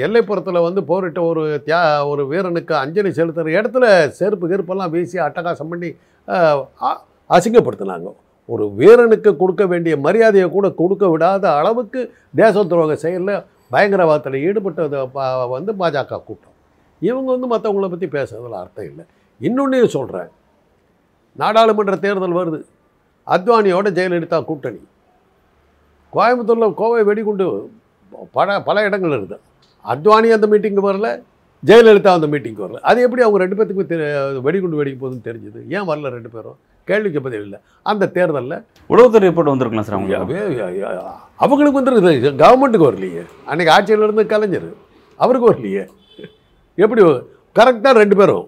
எல்லைப்புறத்தில் 0.05 0.65
வந்து 0.65 0.81
போரிட்ட 0.89 1.19
ஒரு 1.29 1.43
தியா 1.67 1.79
ஒரு 2.09 2.23
வீரனுக்கு 2.31 2.73
அஞ்சலி 2.81 3.11
செலுத்துகிற 3.19 3.53
இடத்துல 3.59 3.85
செருப்பு 4.17 4.45
கெருப்பெல்லாம் 4.51 4.91
வீசி 4.95 5.17
அட்டகாசம் 5.27 5.71
பண்ணி 5.71 5.89
அசிங்கப்படுத்தினாங்க. 7.29 8.09
ஒரு 8.51 8.73
வீரனுக்கு 8.73 9.37
கொடுக்க 9.37 9.65
வேண்டிய 9.65 9.97
மரியாதையை 9.97 10.49
கூட 10.49 10.69
கொடுக்க 10.69 11.17
விடாத 11.17 11.45
அளவுக்கு 11.45 12.13
தேச 12.35 12.63
துரோக 12.63 12.93
செயலில் 12.93 13.43
பயங்கரவாதத்தில் 13.71 14.39
ஈடுபட்டது 14.39 15.09
பா- 15.15 15.49
வந்து 15.49 15.71
பாஜக 15.71 16.23
கூட்டம். 16.23 16.53
இவங்க 16.99 17.35
வந்து 17.35 17.47
மற்றவங்கள 17.47 17.89
பற்றி 17.89 18.05
பேசுறதுல 18.05 18.49
அர்த்தம் 18.49 18.85
இல்லை. 18.85 19.05
இன்னொன்றையும் 19.41 19.87
சொல்கிறேன் 19.87 20.27
நாடாளுமன்ற 21.35 21.95
தேர்தல் 21.95 22.33
வருது. 22.33 22.63
அத்வானியோட 23.27 23.89
ஜெயலலிதா 23.89 24.45
கூட்டணி. 24.45 24.87
கோயம்புத்தூரில் 26.13 26.73
கோவை 26.73 27.03
வெடிகுண்டு 27.03 27.71
பல 28.31 28.61
பல 28.61 28.81
இடங்கள் 28.81 29.21
இருக்குது 29.21 29.39
அத்வானி 29.85 30.31
அந்த 30.31 30.47
மீட்டிங்கு 30.47 30.83
வரல 30.83 31.21
ஜெயலலிதா 31.65 32.07
அந்த 32.07 32.27
மீட்டிங்க்கு 32.27 32.67
வரல. 32.67 32.73
அது 32.73 33.01
எப்படி 33.01 33.21
அவங்க 33.21 33.45
ரெண்டு 33.45 33.55
பேர்த்துக்கு 33.55 33.85
தெரி- 33.85 34.41
வெடிகுண்டு 34.41 34.83
வெடிக்க 34.83 34.87
போகுதுன்னு 34.87 35.25
தெரிஞ்சுது? 35.25 35.69
ஏன் 35.69 35.87
வரல 35.87 36.09
ரெண்டு 36.09 36.29
பேரும்? 36.29 36.57
கேள்விக்கு 36.83 37.21
பதில் 37.21 37.43
இல்லை. 37.43 37.59
அந்த 37.83 38.07
தேர்தலில் 38.07 38.63
உளவுத்துறை 38.89 39.25
ரிப்போர்ட் 39.27 39.51
வந்திருக்கலாம் 39.53 39.83
சார் 39.83 39.95
அவங்களுக்கு. 39.95 41.15
அவங்களுக்கு 41.35 41.81
வந்துருக்குது 41.81 42.31
கவர்மெண்ட்டுக்கு 42.43 42.89
வரலையே. 42.89 43.25
அன்னைக்கு 43.45 43.73
ஆட்சியில் 43.73 44.03
இருந்து 44.03 44.25
கலைஞர். 44.25 44.73
அவருக்கு 45.15 45.53
வரலையே. 45.53 45.87
எப்படி 46.75 47.03
கரெக்டாக 47.59 47.91
ரெண்டு 47.91 48.15
பேரும். 48.15 48.47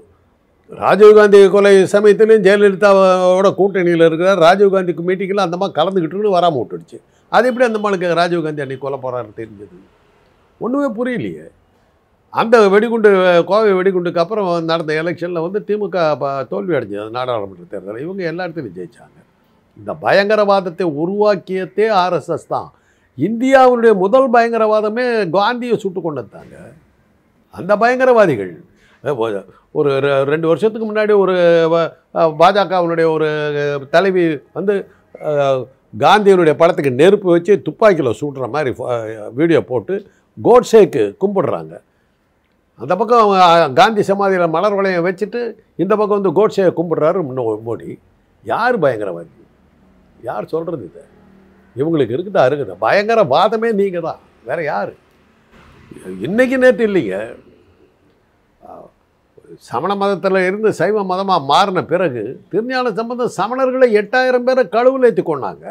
ராஜீவ்காந்தி 0.70 1.50
கொலை 1.50 1.84
சமயத்துலையும் 1.84 2.46
ஜெயலலிதாவோட 2.48 3.48
கூட்டணியில் 3.58 4.06
இருக்கிறார். 4.06 4.40
ராஜீவ்காந்தி 4.40 4.94
மீட்டிங்கில் 5.08 5.46
அந்த 5.46 5.58
மாதிரி 5.58 5.76
கலந்துக்கிட்டுன்னு 5.82 6.30
வராமல் 6.30 6.62
விட்டுடுச்சு. 6.62 6.98
அது 7.30 7.48
எப்படி 7.48 7.66
அந்த 7.66 7.80
மாளுக்கு 7.80 8.18
ராஜீவ்காந்தி 8.20 8.64
அன்னைக்கு 8.64 8.78
கொலை 8.78 9.00
போகிறாரு 9.04 9.30
தெரிஞ்சது? 9.38 9.78
ஒன்றுமே 10.60 10.88
புரியலையே. 10.98 11.48
அந்த 12.34 12.70
வெடிகுண்டு 12.70 13.10
கோவை 13.48 13.72
வெடிகுண்டுக்கு 13.74 14.18
அப்புறம் 14.18 14.66
நடந்த 14.66 15.04
எலெக்ஷனில் 15.04 15.46
வந்து 15.46 15.60
திமுக 15.68 15.98
ப- 16.18 16.44
தோல்வி 16.44 16.74
அடைஞ்சது 16.76 17.10
நாடாளுமன்ற 17.10 17.64
தேர்தல் 17.70 18.02
இவங்க 18.02 18.24
எல்லா 18.24 18.44
இடத்துலையும் 18.44 18.78
ஜெயித்தாங்க 18.78 19.20
இந்த 19.78 19.92
பயங்கரவாதத்தை 20.02 20.86
உருவாக்கியதே 21.02 21.86
ஆர்எஸ்எஸ் 22.04 22.48
தான். 22.48 22.70
இந்தியாவுடைய 23.18 23.94
முதல் 23.96 24.32
பயங்கரவாதமே 24.32 25.06
காந்தியை 25.30 25.78
சுட்டு 25.78 26.00
கொண்டுத்தாங்க. 26.06 26.56
அந்த 27.54 27.78
பயங்கரவாதிகள் 27.78 28.52
ஒரு 29.72 29.90
ரெ- 30.06 30.24
ரெண்டு 30.24 30.48
வருஷத்துக்கு 30.48 30.88
முன்னாடி 30.90 31.14
ஒரு 31.18 31.36
பாஜகவினுடைய 32.42 33.08
ஒரு 33.16 33.28
தலைவி 33.90 34.26
வந்து 34.54 34.76
காந்தியினுடைய 36.00 36.54
படத்துக்கு 36.54 36.92
நெருப்பு 36.92 37.30
வச்சு 37.30 37.62
துப்பாக்கியில் 37.62 38.18
சுடுற 38.22 38.50
மாதிரி 38.50 38.72
வீடியோ 39.34 39.62
போட்டு 39.72 39.96
கோட்ஸேக்கு 40.44 41.04
கும்பிடுறாங்க. 41.24 41.74
அந்த 42.82 42.94
பக்கம் 43.00 43.32
காந்தி 43.80 44.04
சமாதியில் 44.10 44.54
மலர் 44.56 44.78
வளையம் 44.78 45.06
வச்சுட்டு 45.08 45.42
இந்த 45.84 45.94
பக்கம் 46.00 46.18
வந்து 46.20 46.36
கோட்ஸே 46.38 46.66
கும்பிட்றாரு 46.80 47.20
முன்னோ 47.28 47.44
மோடி. 47.68 47.90
யார் 48.46 48.76
பயங்கரவாதி? 48.84 49.32
யார் 50.30 50.52
சொல்கிறது 50.54 50.84
இதை? 50.90 51.04
இவங்களுக்கு 51.76 52.16
இருக்குதா? 52.16 52.44
இருக்குதா? 52.50 52.76
பயங்கரவாதமே 52.86 53.70
நீங்கள் 53.82 54.06
தான். 54.08 54.20
வேறு 54.50 54.64
யார்? 54.74 54.94
இன்றைக்கி 56.28 56.56
நேற்று 56.64 56.86
இல்லைங்க. 56.90 57.18
சமண 59.70 59.92
மதத்தில் 60.02 60.46
இருந்து 60.48 60.70
சைவ 60.80 61.02
மதமாக 61.10 61.42
மாறின 61.52 61.80
பிறகு 61.92 62.22
திருஞான 62.52 62.92
சம்பந்தம் 63.00 63.36
சமணர்களை 63.40 63.88
எட்டாயிரம் 64.00 64.46
பேரை 64.48 64.64
கழுவில் 64.76 65.08
ஏற்றி 65.10 65.24
கொண்டாங்க 65.26 65.66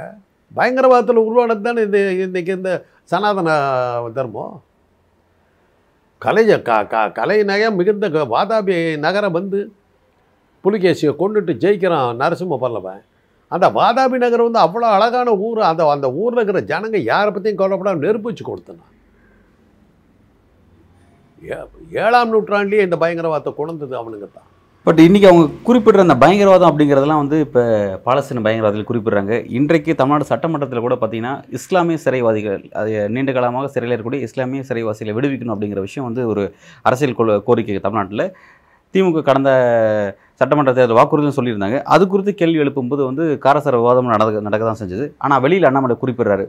பயங்கரவாதத்தில் 0.53 1.27
உருவானது 1.29 1.63
தானே 1.67 1.83
இந்த 1.87 1.99
இன்றைக்கி 2.25 2.53
இந்த 2.59 2.71
சனாதன 3.13 3.49
தர்மம்? 4.19 4.55
கலை 6.23 6.63
க 6.63 6.87
க 6.87 7.11
கலை 7.11 7.43
நயம் 7.43 7.75
மிகுந்த 7.75 8.11
க- 8.11 8.31
வாதாபி 8.35 8.99
நகரம் 8.99 9.33
வந்து 9.33 9.59
புலிகேசியை 10.65 11.13
கொண்டுட்டு 11.19 11.53
ஜெயிக்கிறான் 11.63 12.21
நரசிம்ம 12.23 12.59
பல்லவன் 12.61 13.03
அந்த 13.49 13.67
வாதாபி 13.69 14.17
நகரம் 14.25 14.51
வந்து 14.51 14.63
அவ்வளோ 14.65 14.91
அழகான 14.91 15.35
ஊர். 15.47 15.61
அந்த 15.61 15.89
அந்த 15.89 16.13
ஊரில் 16.13 16.47
இருக்கிற 16.47 16.61
ஜனங்க 16.73 16.97
யாரை 16.97 17.31
பற்றியும் 17.31 17.59
கவலைப்படாமல் 17.59 18.05
நெருப்பிச்சு 18.05 18.45
கொடுத்தனான். 18.47 18.91
ஏ- 21.51 22.01
ஏழாம் 22.05 22.33
நூற்றாண்டிலே 22.33 22.81
இந்த 22.81 22.97
பயங்கரவாதத்தை 22.97 23.55
கொண்டது 23.55 23.95
அவனுங்க 23.97 24.29
தான். 24.35 24.51
பட் 24.87 25.01
இன்றைக்கி 25.05 25.27
அவங்க 25.29 25.45
குறிப்பிடுற 25.67 26.01
அந்த 26.05 26.15
பயங்கரவாதம் 26.23 26.69
அப்படிங்கிறதெல்லாம் 26.71 27.21
வந்து 27.21 27.37
இப்போ 27.45 27.63
பாலஸ்தீன 28.07 28.43
பயங்கரவாதிகள் 28.47 28.89
குறிப்பிடுறாங்க. 28.89 29.35
இன்றைக்கு 29.59 29.93
தமிழ்நாடு 30.01 30.25
சட்டமன்றத்தில் 30.31 30.83
கூட 30.87 30.95
பார்த்திங்கன்னா 31.03 31.35
இஸ்லாமிய 31.59 31.99
சிறைவாதிகள் 32.05 32.65
அது 32.81 32.95
நீண்ட 33.17 33.33
காலமாக 33.37 33.69
சிறையில் 33.75 33.95
இருக்கக்கூடிய 33.95 34.29
இஸ்லாமிய 34.29 34.63
சிறைவாசிகளை 34.71 35.15
விடுவிக்கணும் 35.19 35.55
அப்படிங்கிற 35.55 35.83
விஷயம் 35.87 36.09
வந்து 36.09 36.25
ஒரு 36.33 36.43
அரசியல் 36.91 37.17
கோரிக்கை 37.49 37.79
தமிழ்நாட்டில். 37.87 38.25
திமுக 38.95 39.23
கடந்த 39.31 39.53
சட்டமன்ற 40.41 40.75
தேர்தல் 40.79 41.01
வாக்குறுதியும் 41.01 41.39
சொல்லியிருந்தாங்க. 41.39 41.79
அது 41.95 42.03
குறித்து 42.15 42.35
கேள்வி 42.43 42.63
எழுப்பும்போது 42.65 43.05
வந்து 43.11 43.27
காரசார 43.47 43.77
விவாதம் 43.83 44.13
நடக்க 44.15 44.45
நடக்க 44.49 44.65
தான் 44.71 44.83
செஞ்சது. 44.83 45.07
ஆனால் 45.27 45.45
வெளியில் 45.47 45.69
அண்ணாமலை 45.71 45.99
குறிப்பிடுறாரு. 46.03 46.47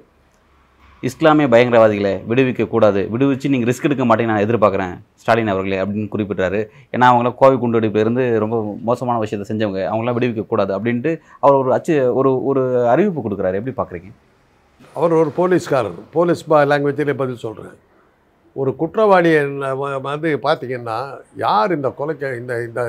இஸ்லாமிய 1.08 1.46
பயங்கரவாதிகளை 1.54 2.12
விடுவிக்க 2.30 2.64
கூடாது. 2.74 3.02
விடுவிச்சு 3.14 3.52
நீங்கள் 3.54 3.70
ரிஸ்க் 3.70 3.88
எடுக்க 3.88 4.04
மாட்டேங்க 4.10 4.32
நான் 4.32 4.44
எதிர்பார்க்குறேன். 4.46 4.94
ஸ்டாலின் 5.22 5.52
அவர்களே 5.54 5.80
அப்படின்னு 5.84 6.12
குறிப்பிட்டாரு 6.14 6.60
ஏன்னா 6.94 7.08
அவங்களாம் 7.12 7.36
கோவை 7.42 7.56
குண்டுவெடிப்பிலிருந்து 7.64 8.26
ரொம்ப 8.44 8.58
மோசமான 8.90 9.22
விஷயத்தை 9.24 9.48
செஞ்சவங்க 9.50 9.82
அவங்களாம் 9.92 10.18
விடுவிக்க 10.18 10.44
கூடாது 10.52 10.72
அப்படின்ட்டு 10.78 11.12
அவர் 11.44 11.58
ஒரு 11.62 11.72
அச்சு 11.78 11.96
ஒரு 12.20 12.32
ஒரு 12.52 12.62
அறிவிப்பு 12.94 13.24
கொடுக்குறாரு. 13.26 13.60
எப்படி 13.62 13.74
பார்க்குறீங்க? 13.80 14.12
அவர் 15.00 15.16
ஒரு 15.22 15.34
போலீஸ்காரர். 15.40 15.98
போலீஸ் 16.16 16.44
பா 16.52 16.60
லாங்குவேஜிலே 16.72 17.16
பதில் 17.24 17.44
சொல்கிறேன் 17.46 17.76
ஒரு 18.56 18.72
குற்றவாளியை 18.82 19.42
வந்து 20.10 20.32
பார்த்தீங்கன்னா 20.48 20.98
யார் 21.46 21.76
இந்த 21.78 21.92
கொலைக்கு 22.00 22.30
இந்த 22.42 22.54
இந்த 22.68 22.82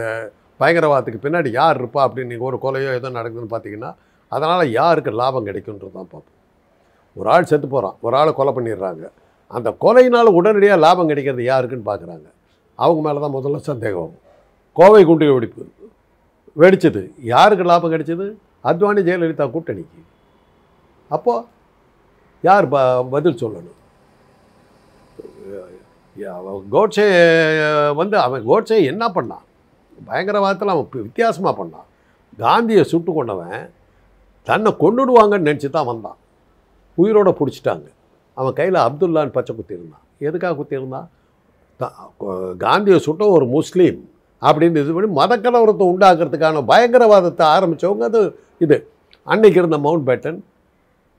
பயங்கரவாதத்துக்கு 0.60 1.24
பின்னாடி 1.26 1.50
யார் 1.60 1.78
இருப்பா 1.80 2.00
அப்படின்னு 2.06 2.32
நீங்கள் 2.32 2.50
ஒரு 2.50 2.58
கொலையோ 2.64 2.90
எதோ 3.00 3.12
நடக்குதுன்னு 3.18 3.54
பார்த்தீங்கன்னா 3.54 3.92
அதனால் 4.32 4.74
யாருக்கு 4.80 5.10
லாபம் 5.22 5.48
கிடைக்குன்றது 5.48 5.94
தான் 5.98 6.10
பார்ப்போம். 6.12 6.33
ஒரு 7.18 7.28
ஆள் 7.34 7.48
செத்து 7.50 7.66
போகிறான் 7.74 7.96
ஒரு 8.06 8.14
ஆளை 8.20 8.30
கொலை 8.38 8.52
பண்ணிடுறாங்க. 8.56 9.04
அந்த 9.56 9.68
கொலையினால் 9.84 10.36
உடனடியாக 10.38 10.82
லாபம் 10.84 11.10
கிடைக்கிறது 11.10 11.42
யாருக்குன்னு 11.50 11.88
பார்க்குறாங்க. 11.90 12.26
அவங்க 12.78 13.00
மேலே 13.06 13.18
தான் 13.24 13.36
முதல்ல 13.36 13.60
சந்தேகம். 13.70 14.12
கோவை 14.78 15.02
குண்டு 15.08 15.34
வெடிப்பு 15.34 15.64
வெடிச்சது. 16.62 17.02
யாருக்கு 17.32 17.64
லாபம் 17.70 17.92
கிடைச்சது? 17.94 18.26
அத்வானி 18.70 19.00
ஜெயலலிதா 19.08 19.46
கூட்டணிக்கு. 19.54 20.00
அப்போது 21.10 21.46
யார் 22.48 22.66
ப 22.74 22.78
பதில் 23.14 23.40
சொல்லணும்? 23.42 23.78
கோட்ஸே 26.74 27.06
வந்து 28.00 28.16
அவன் 28.24 28.42
கோட்ஸே 28.48 28.76
என்ன 28.90 29.04
பண்ணான் 29.14 29.44
பயங்கரவாதத்தில் 30.08 30.72
அவன் 30.74 31.06
வித்தியாசமாக 31.06 31.54
பண்ணான் 31.60 31.88
காந்தியை 32.42 32.84
சுட்டு 32.92 33.10
கொண்டவன் 33.12 33.58
தன்னை 34.48 34.70
கொண்டுடுவாங்கன்னு 34.82 35.48
நினச்சி 35.48 35.68
தான் 35.76 35.90
வந்தான். 35.90 36.18
உயிரோட 36.98 37.30
பிடிச்சிட்டாங்க. 37.38 37.86
அவன் 38.36 38.52
கையில் 38.52 38.84
அப்துல்லான்னு 38.84 39.30
பச்சை 39.30 39.56
குத்திருந்தான் 39.56 40.04
எதுக்காக 40.20 40.56
குத்திருந்தான் 40.56 41.08
த- 41.80 41.94
காந்தியை 42.58 42.98
சுட்ட 42.98 43.26
ஒரு 43.28 43.46
முஸ்லீம் 43.48 44.00
அப்படின்னு 44.42 44.80
இது 44.80 44.92
பண்ணி 44.92 45.10
மதக்கலவரத்தை 45.16 45.84
உண்டாக்குறதுக்கான 45.92 46.64
பயங்கரவாதத்தை 46.68 47.44
ஆரம்பித்தவங்க 47.54 48.04
அது 48.04 48.20
இது. 48.58 48.76
அன்னைக்கு 49.26 49.58
இருந்த 49.58 49.78
மவுண்ட் 49.78 50.08
பேட்டன் 50.08 50.38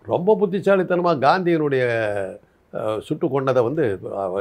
ரொம்ப 0.08 0.36
புத்திசாலித்தனமாக 0.36 1.24
காந்தியினுடைய 1.26 1.84
சுட்டு 3.00 3.30
கொண்டதை 3.30 3.64
வந்து 3.64 3.84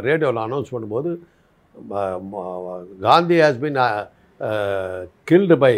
ரேடியோவில் 0.01 0.45
அனௌன்ஸ் 0.45 0.73
பண்ணும்போது 0.73 1.11
Gandhi 3.01 3.37
has 3.39 3.59
been 3.59 3.79
killed 5.29 5.57
by 5.59 5.75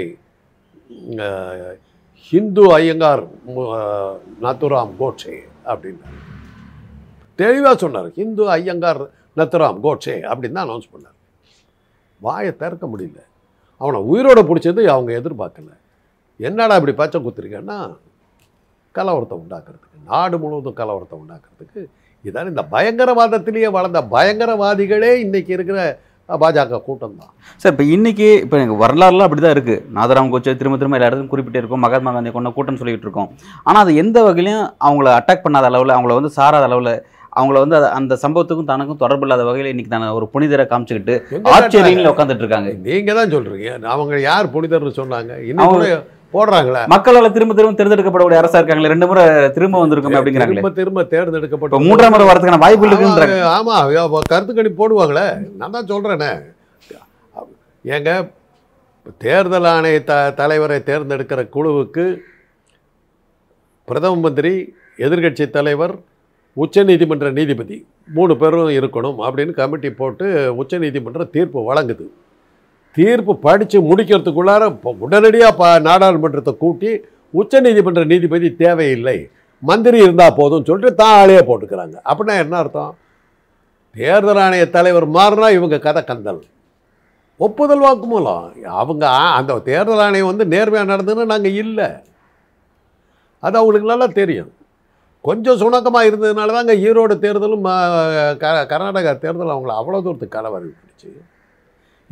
Hindu 2.30 2.62
Iyengar 2.76 3.22
Nathuram 4.44 4.92
Godse 5.00 5.34
அப்படின்னார். 5.70 6.16
தெளிவாக 7.38 7.74
சொன்னார் 7.82 8.08
ஹிந்து 8.18 8.44
ஐயங்கார் 8.56 9.00
நத்துராம் 9.38 9.78
கோட்சே 9.84 10.14
அப்படின்னு 10.30 10.56
தான் 10.58 10.66
அனௌன்ஸ் 10.68 10.92
பண்ணார். 10.94 11.16
வாயை 12.20 12.52
திறக்க 12.62 12.84
முடியல. 12.92 13.20
அவனை 13.80 13.98
உயிரோட 14.12 14.40
பிடிச்சது 14.48 14.82
அவங்க 14.94 15.10
எதிர்பார்க்கல. 15.20 15.70
என்னடா 16.40 16.76
இப்படி 16.78 16.94
பச்சை 17.00 17.18
குத்துருக்கேன்னா 17.20 17.78
கலவரத்தை 18.94 19.36
உண்டாக்குறதுக்கு 19.44 20.04
நாடு 20.10 20.36
முழுவதும் 20.42 20.78
கலவரத்தை 20.80 21.16
உண்டாக்குறதுக்கு 21.22 21.80
இதான் 22.24 22.50
இந்த 22.52 22.62
பயங்கரவாதத்திலேயே 22.74 23.68
வளர்ந்த 23.76 24.00
பயங்கரவாதிகளே 24.14 25.10
இன்றைக்கி 25.24 25.52
இருக்கிற 25.56 25.80
பாஜக 26.42 26.78
கூட்டம் 26.86 27.18
தான் 27.18 27.32
சார் 27.62 27.72
இப்போ 27.72 27.84
இன்னைக்கு 27.96 28.28
இப்போ 28.44 28.56
எனக்கு 28.60 28.78
வரலாறுலாம் 28.84 29.26
அப்படி 29.28 29.42
தான் 29.44 29.54
இருக்குது 29.56 29.82
நாதராம் 29.96 30.30
கோச்சை 30.32 30.54
திரும்ப 30.60 30.78
திரும்ப 30.80 30.96
எல்லா 30.98 31.08
இடத்துலையும் 31.08 31.32
குறிப்பிட்டே 31.34 31.60
இருக்கோம். 31.62 31.84
மகாத்மா 31.86 32.12
காந்தி 32.16 32.32
கொண்ட 32.36 32.50
கூட்டம் 32.56 32.80
சொல்லிட்டு 32.80 33.06
இருக்கோம். 33.06 33.28
ஆனால் 33.68 33.82
அது 33.84 33.92
எந்த 34.02 34.18
வகையிலையும் 34.28 34.64
அவங்கள 34.86 35.12
அட்டாக் 35.18 35.44
பண்ணாத 35.44 35.70
அளவில் 35.70 35.94
அவங்கள 35.98 36.16
வந்து 36.18 36.32
சாராத 36.38 36.66
அளவில் 36.70 36.92
அவங்கள 37.38 37.56
வந்து 37.62 37.78
அந்த 37.98 38.14
சம்பவத்துக்கும் 38.24 38.70
தனக்கும் 38.72 39.00
தொடர்பு 39.04 39.24
இல்லாத 39.26 39.42
வகையில் 39.48 39.70
இன்னைக்கு 39.72 39.92
தானே 39.94 40.06
ஒரு 40.18 40.26
புனிதரை 40.34 40.64
காமிச்சுக்கிட்டு 40.72 41.14
எங்க 41.36 41.54
ஆச்சரியங்களில் 41.54 42.12
உட்காந்துட்டு 42.12 42.44
இருக்காங்க. 42.44 42.70
நீங்க 42.86 43.14
தான் 43.18 43.32
சொல்றீங்க. 43.34 43.72
அவங்க 43.94 44.20
யார் 44.30 44.52
புனிதர்னு 44.54 44.98
சொன்னாங்க? 45.00 45.32
இன்னும் 45.50 46.14
போடுறாங்களே? 46.34 46.82
மக்களால் 46.92 47.34
திரும்ப 47.36 47.54
திரும்ப 47.58 47.76
தேர்ந்தெடுக்கப்படக்கூடிய 47.80 48.38
அரசா 48.42 48.58
இருக்காங்களே 48.60 48.92
ரெண்டு 48.92 49.06
முறை 49.10 49.24
திரும்ப 49.56 49.80
வந்திருக்கோம் 49.82 50.16
அப்படிங்கிறாங்களே. 50.18 50.60
திரும்ப 50.60 50.72
திரும்ப 50.80 51.04
தேர்ந்தெடுக்கப்பட்ட 51.14 51.80
மூன்றாம் 51.86 52.12
முறை 52.14 52.26
வரதுக்கான 52.30 52.62
வாய்ப்பு 52.64 52.88
இருக்குன்றாங்க. 52.88 53.36
ஆமா 53.56 53.76
கருத்து 54.32 54.54
கணிப்பு 54.58 54.80
போடுவாங்களே. 54.82 55.26
நான் 55.60 55.76
தான் 55.76 55.90
சொல்றேனே. 55.92 56.32
ஏங்க 57.84 58.12
தேர்தல் 59.24 59.68
ஆணைய 59.74 59.98
த 60.10 60.14
தலைவரை 60.40 60.78
தேர்ந்தெடுக்கிற 60.90 61.40
குழுவுக்கு 61.56 62.04
பிரதம 63.88 64.20
மந்திரி 64.24 64.54
எதிர்க்கட்சி 65.06 65.44
தலைவர் 65.56 65.94
உச்சநீதிமன்ற 66.56 67.26
நீதிபதி 67.38 67.76
மூணு 68.16 68.32
பேரும் 68.40 68.76
இருக்கணும் 68.78 69.18
அப்படின்னு 69.26 69.52
கமிட்டி 69.58 69.90
போட்டு 70.00 70.26
உச்சநீதிமன்றம் 70.60 71.32
தீர்ப்பு 71.34 71.60
வழங்குது. 71.70 72.06
தீர்ப்பு 72.96 73.32
படித்து 73.46 73.78
முடிக்கிறதுக்குள்ளார 73.90 74.62
உடனடியாக 75.04 75.58
ப 75.60 75.64
நாடாளுமன்றத்தை 75.88 76.52
கூட்டி 76.64 76.90
உச்சநீதிமன்ற 77.40 78.02
நீதிபதி 78.12 78.48
தேவையில்லை. 78.62 79.18
மந்திரி 79.62 79.98
இருந்தால் 80.04 80.36
போதும்னு 80.38 80.68
சொல்லிட்டு 80.70 81.00
தான் 81.02 81.16
ஆளையே 81.20 81.42
போட்டுக்கிறாங்க. 81.48 81.96
அப்படின்னா 82.10 82.34
என்ன 82.44 82.54
அர்த்தம்? 82.62 82.92
தேர்தல் 83.94 84.40
ஆணைய 84.44 84.64
தலைவர் 84.76 85.06
மாறினா 85.16 85.48
இவங்க 85.58 85.76
கதை 85.86 86.02
கந்தல். 86.10 86.40
ஒப்புதல் 87.40 87.84
வாக்குமூலம் 87.84 88.44
அவங்க 88.82 89.04
அந்த 89.38 89.58
தேர்தல் 89.70 90.02
ஆணையம் 90.06 90.30
வந்து 90.30 90.44
நேர்மையாக 90.54 90.90
நடந்ததுன்னு 90.92 91.32
நாங்கள் 91.34 91.56
இல்லை. 91.62 91.88
அது 93.42 93.56
அவங்களுக்கு 93.60 93.92
நல்லா 93.92 94.08
தெரியும். 94.20 94.50
கொஞ்சம் 95.28 95.60
சுணக்கமாக 95.62 96.08
இருந்ததுனால 96.08 96.54
தாங்க 96.56 96.74
ஈரோடு 96.86 97.14
தேர்தலும் 97.24 97.64
க 98.42 98.52
கர்நாடகா 98.72 99.12
தேர்தல் 99.24 99.54
அவங்கள 99.54 99.74
அவ்வளோ 99.80 100.00
தூரத்துக்கு 100.06 100.36
கலவரம் 100.36 100.76
பிடிச்சி 100.82 101.08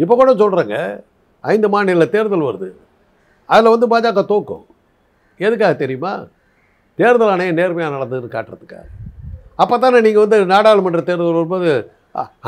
இப்போ 0.03 0.15
கூட 0.21 0.31
சொல்கிறேங்க 0.43 0.77
ஐந்து 1.53 1.69
மாநில 1.75 2.07
தேர்தல் 2.15 2.47
வருது. 2.49 2.69
அதில் 3.49 3.73
வந்து 3.75 3.87
பாஜக 3.93 4.23
தோக்கும். 4.33 4.65
எதுக்காக 5.47 5.73
தெரியுமா? 5.83 6.13
தேர்தல் 6.99 7.33
ஆணையம் 7.35 7.59
நேர்மையாக 7.61 7.95
நடந்ததுன்னு 7.97 8.35
காட்டுறதுக்காக. 8.35 8.87
அப்போ 9.63 9.75
தானே 9.85 9.99
நீங்கள் 10.07 10.25
வந்து 10.25 10.39
நாடாளுமன்ற 10.53 11.01
தேர்தல் 11.09 11.39
வரும்போது 11.39 11.71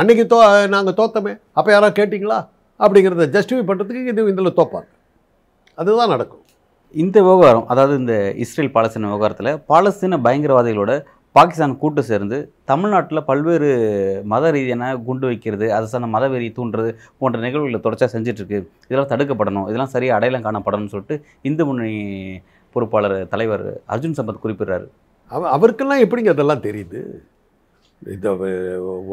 அன்றைக்கி 0.01 0.25
தோ 0.33 0.39
நாங்கள் 0.75 0.97
தோத்தமே. 1.01 1.33
அப்போ 1.59 1.69
யாராவது 1.75 1.97
கேட்டிங்களா? 1.99 2.39
அப்படிங்கிறத 2.81 3.27
ஜஸ்டிஃபை 3.37 3.65
பண்ணுறதுக்கு 3.69 4.13
இது 4.13 4.27
இதில் 4.33 4.57
தோப்பாங்க. 4.61 4.89
அதுதான் 5.79 6.13
நடக்கும். 6.15 6.43
இந்த 7.03 7.17
விவகாரம் 7.27 7.67
அதாவது 7.73 7.95
இந்த 8.03 8.15
இஸ்ரேல் 8.43 8.75
பாலஸ்தீன 8.75 9.09
விவகாரத்தில் 9.13 9.53
பாலஸ்தீன 9.71 10.19
பயங்கரவாதிகளோட 10.27 10.93
பாகிஸ்தான் 11.37 11.79
கூட்டு 11.83 12.03
சேர்ந்து 12.11 12.37
தமிழ்நாட்டில் 12.71 13.27
பல்வேறு 13.29 13.69
மத 14.33 14.51
ரீதியான 14.57 14.91
குண்டு 15.07 15.27
வைக்கிறது 15.31 15.67
அது 15.77 15.87
சார்ந்த 15.93 16.09
மதவெறி 16.15 16.49
தூண்டுறது 16.59 16.91
போன்ற 17.21 17.37
நிகழ்வுகளை 17.45 17.81
தொடர்ச்சியாக 17.81 18.15
செஞ்சிட்ருக்கு. 18.17 18.59
இதெல்லாம் 18.89 19.11
தடுக்கப்படணும். 19.13 19.67
இதெல்லாம் 19.71 19.93
சரியாக 19.95 20.19
அடையாளம் 20.19 20.47
காணப்படணும்னு 20.47 20.93
சொல்லிட்டு 20.95 21.17
இந்து 21.49 21.67
முன்னணி 21.69 21.97
பொறுப்பாளர் 22.75 23.17
தலைவர் 23.35 23.67
அர்ஜுன் 23.95 24.19
சம்பத் 24.19 24.45
குறிப்பிடுறாரு. 24.45 24.87
அவ 25.35 25.51
அவருக்கெல்லாம் 25.57 26.03
எப்படிங்க 26.05 26.33
அதெல்லாம் 26.35 26.65
தெரியுது? 26.67 27.01
இந்த 28.15 28.31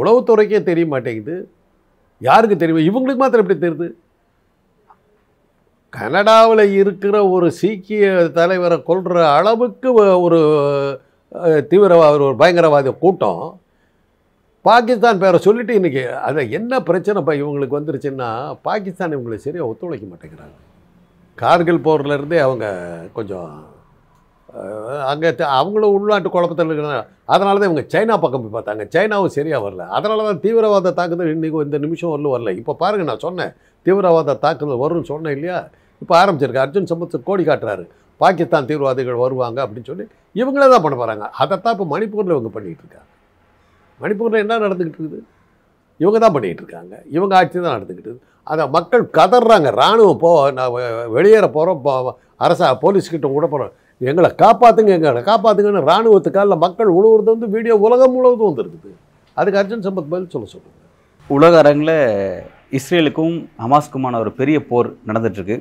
உளவுத்துறைக்கே 0.03 0.61
தெரிய 0.69 0.85
மாட்டேங்குது. 0.93 1.35
யாருக்கு 2.27 2.55
தெரியும்? 2.57 2.85
இவங்களுக்கு 2.89 3.21
மாத்திரம் 3.21 3.43
எப்படி 3.45 3.61
தெரியுது? 3.65 3.87
கனடாவில் 5.93 6.65
இருக்கிற 6.81 7.15
ஒரு 7.35 7.47
சீக்கிய 7.61 8.05
தலைவரை 8.37 8.77
கொள்கிற 8.83 9.17
அளவுக்கு 9.37 9.89
ஒரு 10.25 10.39
தீவிரவாத 11.71 12.13
ஒரு 12.29 12.35
பயங்கரவாத 12.41 12.93
கூட்டம். 13.03 13.43
பாகிஸ்தான் 14.67 15.21
பேரை 15.21 15.37
சொல்லிட்டு 15.45 15.73
இன்றைக்கி 15.79 16.01
அதில் 16.25 16.53
என்ன 16.57 16.73
பிரச்சனை 16.89 17.19
இப்போ 17.21 17.33
இவங்களுக்கு 17.41 17.77
வந்துருச்சுன்னா 17.77 18.29
பாகிஸ்தான் 18.67 19.13
இவங்களுக்கு 19.15 19.45
சரியாக 19.47 19.69
ஒத்துழைக்க 19.71 20.05
மாட்டேங்கிறாங்க. 20.11 20.57
கார்கில் 21.41 21.85
போர்லேருந்தே 21.87 22.39
அவங்க 22.47 22.65
கொஞ்சம் 23.17 23.51
அங்கே 25.11 25.29
அவங்களும் 25.59 25.93
உள்நாட்டு 25.97 26.29
குழப்பத்தில் 26.33 26.69
இருக்கிறாங்க. 26.69 26.99
அதனால 27.33 27.59
தான் 27.59 27.69
இவங்க 27.69 27.83
சைனா 27.93 28.15
பக்கம் 28.23 28.43
போய் 28.43 28.55
பார்த்தாங்க. 28.55 28.83
சைனாவும் 28.95 29.35
சரியாக 29.37 29.63
வரல. 29.65 29.85
அதனால 29.97 30.25
தான் 30.27 30.41
தீவிரவாத 30.43 30.93
தாக்குதல் 30.99 31.33
இன்றைக்கி 31.35 31.63
இந்த 31.67 31.79
நிமிஷம் 31.85 32.11
வரல 32.13 32.33
வரல. 32.35 32.51
இப்போ 32.61 32.73
பாருங்கள் 32.83 33.09
நான் 33.11 33.25
சொன்னேன் 33.27 33.53
தீவிரவாத 33.85 34.37
தாக்குதல் 34.45 34.81
வரும்னு 34.83 35.11
சொன்னேன் 35.11 35.35
இல்லையா? 35.37 35.59
இப்போ 36.03 36.13
ஆரம்பிச்சிருக்கு. 36.21 36.63
அர்ஜுன் 36.65 36.91
சம்பத் 36.91 37.17
கோடி 37.29 37.43
காட்டுறாரு. 37.49 37.85
பாகிஸ்தான் 38.23 38.67
தீவிரவாதிகள் 38.69 39.23
வருவாங்க 39.23 39.59
அப்படின்னு 39.65 39.89
சொல்லி 39.91 40.05
இவங்களே 40.41 40.67
தான் 40.73 40.83
பண்ண 40.85 40.95
போகிறாங்க 41.01 41.25
அதைத்தான் 41.43 41.75
இப்போ 41.75 41.87
மணிப்பூரில் 41.93 42.35
இவங்க 42.35 42.51
பண்ணிகிட்டு 42.55 42.83
இருக்காங்க. 42.85 43.09
மணிப்பூரில் 43.99 44.43
என்ன 44.43 44.59
நடந்துக்கிட்டு 44.65 45.01
இருக்குது? 45.01 45.19
இவங்க 45.99 46.17
தான் 46.23 46.35
பண்ணிகிட்டு 46.35 46.63
இருக்காங்க. 46.63 46.93
இவங்க 47.15 47.33
ஆட்சி 47.39 47.57
தான் 47.57 47.75
நடந்துக்கிட்டு 47.77 48.09
இருக்குது. 48.09 48.29
அதை 48.51 48.63
மக்கள் 48.75 49.03
கதறாங்க 49.17 49.69
இராணுவம் 49.79 50.21
போ 50.23 50.31
நான் 50.57 50.73
வெளியேற 51.15 51.47
போகிறோம் 51.57 52.09
அரசா 52.45 52.67
போலீஸ்கிட்ட 52.83 53.27
விட 53.33 53.47
போகிறோம் 53.47 53.73
எங்களை 54.09 54.29
காப்பாற்றுங்க 54.43 54.91
எங்களை 54.97 55.21
காப்பாற்றுங்கன்னு 55.29 55.87
இராணுவத்துக்கால 55.89 56.55
மக்கள் 56.63 56.89
உழுவுறது 56.97 57.29
வந்து 57.35 57.47
வீடியோ 57.55 57.75
உலகம் 57.85 58.13
முழுவதும் 58.15 58.49
வந்துருக்குது. 58.49 58.91
அதுக்கு 59.37 59.59
அர்ஜுன் 59.61 59.85
சம்பத் 59.85 60.09
பதில் 60.13 60.33
சொல்ல 60.33 60.47
சொல்லுங்கள் 60.53 60.81
உலக 61.29 61.53
அரங்கில் 61.61 61.95
இஸ்ரேலுக்கும் 62.77 63.35
ஹமாஸ்க்குமான 63.63 64.19
ஒரு 64.23 64.31
பெரிய 64.39 64.57
போர் 64.69 64.89
நடந்துட்டுருக்கு 65.09 65.57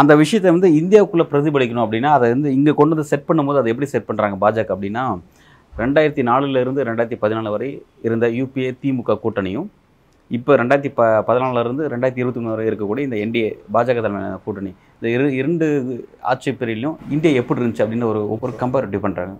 அந்த 0.00 0.12
விஷயத்தை 0.22 0.50
வந்து 0.56 0.70
இந்தியாவுக்குள்ளே 0.80 1.26
பிரதிபலிக்கணும் 1.32 1.84
அப்படின்னா 1.86 2.10
அதை 2.18 2.28
வந்து 2.34 2.50
இங்கே 2.58 2.74
கொண்டு 2.80 2.94
வந்து 2.94 3.10
செட் 3.12 3.26
பண்ணும்போது 3.30 3.60
அதை 3.62 3.70
எப்படி 3.72 3.88
செட் 3.94 4.08
பண்ணுறாங்க 4.10 4.38
பாஜக 4.44 4.70
அப்படின்னா 4.76 5.04
ரெண்டாயிரத்தி 5.72 6.22
நாலுலேருந்து 6.30 6.86
ரெண்டாயிரத்தி 6.88 7.18
பதினாலு 7.24 7.50
வரை 7.54 7.68
இருந்த 8.06 8.26
யூபிஏ 8.38 8.70
திமுக 8.82 9.18
கூட்டணியும் 9.24 9.66
இப்போ 10.30 10.52
ரெண்டாயிரத்தி 10.60 10.90
ப 10.98 11.02
பதினாலருந்து 11.26 11.82
ரெண்டாயிரத்தி 11.92 12.22
இருபத்தி 12.22 12.40
மூணு 12.42 12.54
வரை 12.54 12.64
இருக்கக்கூடிய 12.70 13.08
இந்த 13.08 13.16
என்டிஏ 13.24 13.50
பாஜக 13.74 14.00
தலைமையான 14.06 14.38
கூட்டணி. 14.46 14.72
இந்த 14.96 15.08
இரு 15.16 15.26
இரண்டு 15.40 15.66
ஆட்சி 16.30 16.52
பிரிவிலும் 16.60 16.96
இந்தியா 17.16 17.32
எப்படி 17.40 17.60
இருந்துச்சு 17.60 17.84
அப்படின்னு 17.84 18.08
ஒரு 18.12 18.22
ஒரு 18.46 18.54
கம்பேரிட்டிவ் 18.62 19.04
பண்ணுறாங்க 19.06 19.36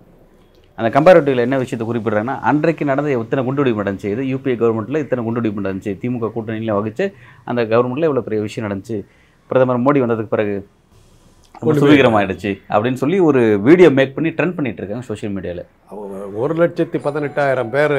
அந்த 0.79 0.89
கம்பேரிட்டிவில் 0.95 1.43
என்ன 1.45 1.57
விஷயத்தை 1.61 1.85
குறிப்பிட்றாங்கன்னா 1.89 2.35
அன்றைக்கு 2.49 2.83
நடந்த 2.89 3.11
இத்தனை 3.21 3.41
குண்டுவெடிப்பு 3.45 3.83
நடந்துச்சு. 3.83 4.09
இது 4.15 4.23
யூபிஏ 4.31 4.55
கவர்மெண்ட்டில் 4.61 5.01
இத்தனை 5.03 5.21
குண்டுவெடிப்பு 5.27 5.63
நடந்துச்சு. 5.65 5.93
திமுக 6.01 6.29
கூட்டணியில் 6.35 6.75
வகிச்சு. 6.79 7.05
அந்த 7.49 7.61
கவர்மெண்ட்டில் 7.71 8.07
இவ்வளோ 8.09 8.23
பெரிய 8.27 8.41
விஷயம் 8.47 8.65
நடந்துச்சு. 8.67 8.97
பிரதமர் 9.49 9.85
மோடி 9.85 9.99
வந்ததுக்கு 10.03 10.35
பிறகு 10.35 10.55
ரொம்ப 11.59 11.69
ஒண்ணுமே 11.69 11.83
சுவீகரமாயிடுச்சு 11.83 12.51
அப்படின்னு 12.73 13.01
சொல்லி 13.01 13.19
ஒரு 13.27 13.41
வீடியோ 13.67 13.89
மேக் 13.97 14.15
பண்ணி 14.15 14.31
ட்ரெண்ட் 14.37 14.57
பண்ணிட்டு 14.57 14.81
இருக்காங்க 14.81 15.07
சோஷியல் 15.11 15.33
மீடியாவில் 15.35 16.35
ஒரு 16.41 16.53
லட்சத்தி 16.61 16.97
பதினெட்டாயிரம் 17.05 17.71
பேர் 17.75 17.95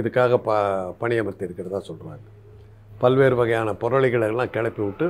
இதுக்காக 0.00 0.38
ப 0.46 0.56
பணியமர்த்தி 1.02 1.46
இருக்கிறதா 1.48 1.80
சொல்கிறாங்க 1.90 2.24
பல்வேறு 3.02 3.36
வகையான 3.40 3.74
பொருளிகளை 3.82 4.26
எல்லாம் 4.32 4.52
கிளப்பி 4.56 4.82
விட்டு 4.86 5.06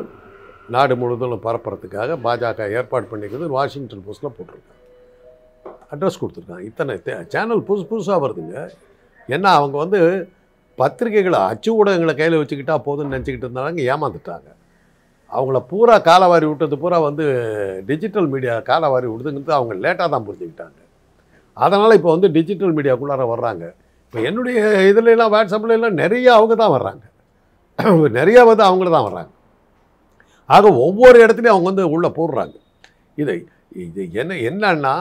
நாடு 0.74 0.94
முழுவதும் 1.00 1.44
பரப்புறதுக்காக 1.46 2.16
பாஜக 2.26 2.68
ஏற்பாடு 2.78 3.06
பண்ணிக்கிறது 3.10 3.48
வாஷிங்டன் 3.56 4.04
போஸ்ட்டில் 4.06 4.34
போட்டிருக்காங்க. 4.36 4.78
அட்ரஸ் 5.92 6.20
கொடுத்துருக்காங்க. 6.20 6.64
இத்தனை 6.70 6.94
சேனல் 7.34 7.66
புதுசு 7.68 7.84
புதுசாக 7.90 8.18
வருதுங்க. 8.24 8.56
ஏன்னா 9.28 9.50
அவங்க 9.58 9.76
வந்து 9.84 10.00
பத்திரிகைகளை 10.78 11.40
அச்சு 11.50 11.70
ஊடகங்களை 11.78 12.14
கையில் 12.20 12.40
வச்சுக்கிட்டா 12.40 12.76
போதும்னு 12.86 13.14
நினச்சிக்கிட்டு 13.14 13.48
இருந்தாங்க 13.48 13.82
ஏமாந்துட்டாங்க. 13.92 14.48
அவங்கள 15.32 15.58
பூரா 15.70 15.96
காலவாரி 16.08 16.46
விட்டது 16.48 16.76
பூரா 16.78 16.98
வந்து 17.00 17.24
டிஜிட்டல் 17.86 18.28
மீடியா 18.32 18.54
காலவாரி 18.70 19.06
விடுதுங்கிறது 19.10 19.54
அவங்க 19.58 19.74
லேட்டாக 19.84 20.08
தான் 20.14 20.26
புரிஞ்சுக்கிட்டாங்க. 20.26 20.78
அதனால் 21.56 21.96
இப்போ 21.98 22.10
வந்து 22.10 22.28
டிஜிட்டல் 22.36 22.74
மீடியாக்குள்ளார 22.76 23.24
வர்றாங்க. 23.34 23.64
இப்போ 24.04 24.18
என்னுடைய 24.28 24.58
இதுலலாம் 24.90 25.32
வாட்ஸ்அப்லாம் 25.34 26.00
நிறைய 26.02 26.26
அவங்க 26.34 26.54
தான் 26.54 26.74
வர்றாங்க. 26.76 27.04
நிறையா 28.18 28.40
வந்து 28.48 28.64
அவங்கள 28.68 28.88
தான் 28.90 29.06
வர்றாங்க. 29.06 29.30
ஆக 30.50 30.66
ஒவ்வொரு 30.86 31.16
இடத்துலையும் 31.24 31.54
அவங்க 31.54 31.68
வந்து 31.70 31.84
உள்ளே 31.94 32.08
போடுறாங்க. 32.18 32.54
இதை 33.18 33.36
இது 33.84 34.02
என்ன 34.12 34.32
என்னன்னா 34.48 34.94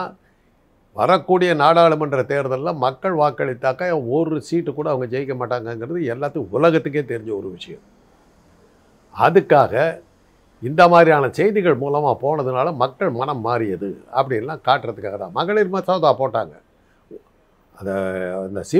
வரக்கூடிய 0.96 1.50
நாடாளுமன்ற 1.54 2.22
தேர்தலில் 2.30 2.80
மக்கள் 2.84 3.14
வாக்களித்தாக்கா 3.14 3.86
ஒரு 4.16 4.36
சீட்டு 4.40 4.70
கூட 4.72 4.88
அவங்க 4.90 5.06
ஜெயிக்க 5.14 5.34
மாட்டாங்கங்கிறது 5.34 6.00
எல்லாத்துக்கும் 6.14 6.56
உலகத்துக்கே 6.58 7.02
தெரிஞ்ச 7.12 7.30
ஒரு 7.40 7.48
விஷயம். 7.50 7.84
அதுக்காக 9.14 10.02
இந்த 10.68 10.82
மாதிரியான 10.92 11.30
செய்திகள் 11.38 11.80
மூலமாக 11.84 12.14
போனதுனால 12.24 12.68
மக்கள் 12.82 13.10
மனம் 13.20 13.42
மாறியது 13.46 13.88
அப்படின்லாம் 14.18 14.64
காட்டுறதுக்காக 14.68 15.16
தான். 15.22 15.34
மகளிர் 15.38 15.72
மசோதா 15.76 16.10
போட்டாங்க. 16.20 16.54
அதை 17.78 17.94
அந்த 18.46 18.62
சி 18.70 18.78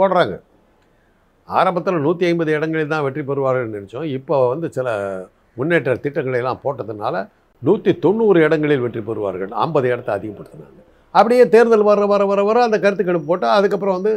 போடுறாங்க. 0.00 0.36
ஆரம்பத்தில் 1.48 2.04
நூற்றி 2.06 2.24
ஐம்பது 2.28 2.50
இடங்களில் 2.58 2.92
தான் 2.92 3.04
வெற்றி 3.06 3.22
பெறுவார்கள்னு 3.30 3.76
நினச்சோம். 3.78 4.06
இப்போ 4.18 4.36
வந்து 4.52 4.68
சில 4.76 4.88
முன்னேற்ற 5.58 5.92
திட்டங்களை 6.04 6.38
எல்லாம் 6.42 6.62
போட்டதுனால 6.64 7.16
நூற்றி 7.66 7.92
தொண்ணூறு 8.04 8.38
இடங்களில் 8.46 8.84
வெற்றி 8.84 9.02
பெறுவார்கள். 9.08 9.52
ஐம்பது 9.64 9.86
இடத்தை 9.92 10.12
அதிகப்படுத்தினாங்க. 10.18 10.80
அப்படியே 11.18 11.44
தேர்தல் 11.54 11.88
வர 11.90 12.06
வர 12.12 12.22
வர 12.30 12.40
வர 12.48 12.64
அந்த 12.68 12.78
கருத்துக்கணிப்பு 12.84 13.30
போட்டால் 13.32 13.56
அதுக்கப்புறம் 13.58 13.98
வந்து 13.98 14.12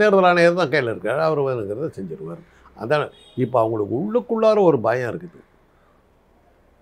தேர்தல் 0.00 0.28
ஆணையர் 0.30 0.60
தான் 0.60 0.72
கையில் 0.72 0.92
இருக்கார். 0.94 1.20
அவர் 1.26 1.40
வேணுங்கிறத 1.48 1.90
செஞ்சிருவார். 1.98 2.42
அதான் 2.82 3.04
இப்போ 3.44 3.56
அவங்களுக்கு 3.62 3.94
உள்ளுக்குள்ளார 4.02 4.58
ஒரு 4.70 4.78
பயம் 4.86 5.10
இருக்குது. 5.12 5.38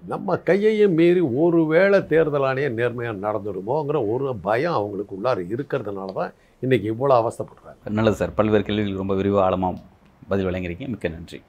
நம்ம 0.09 0.37
கையையும் 0.37 0.95
மீறி 0.95 1.21
ஒருவேளை 1.21 2.07
தேர்தல் 2.07 2.43
ஆணையம் 2.43 2.75
நேர்மையாக 2.75 3.23
நடந்துடுமோங்கிற 3.27 3.99
ஒரு 4.13 4.37
பயம் 4.43 4.73
அவங்களுக்கு 4.73 5.15
உள்ளார 5.17 5.39
இருக்கிறதுனால 5.55 6.13
தான் 6.13 6.33
இன்றைக்கி 6.63 6.87
இவ்வளோ 6.91 7.15
அவஸ்தப்படுறாங்க. 7.21 7.91
நல்லது 7.91 8.17
சார். 8.17 8.35
பல்வேறு 8.35 8.63
கேள்விகளுக்கு 8.63 9.03
ரொம்ப 9.03 9.15
விரிவாக 9.15 9.45
ஆழமாக 9.45 9.81
பதில் 10.29 10.47
வழங்கியிருக்கீங்க. 10.47 10.89
மிக்க 10.89 11.09
நன்றி. 11.09 11.43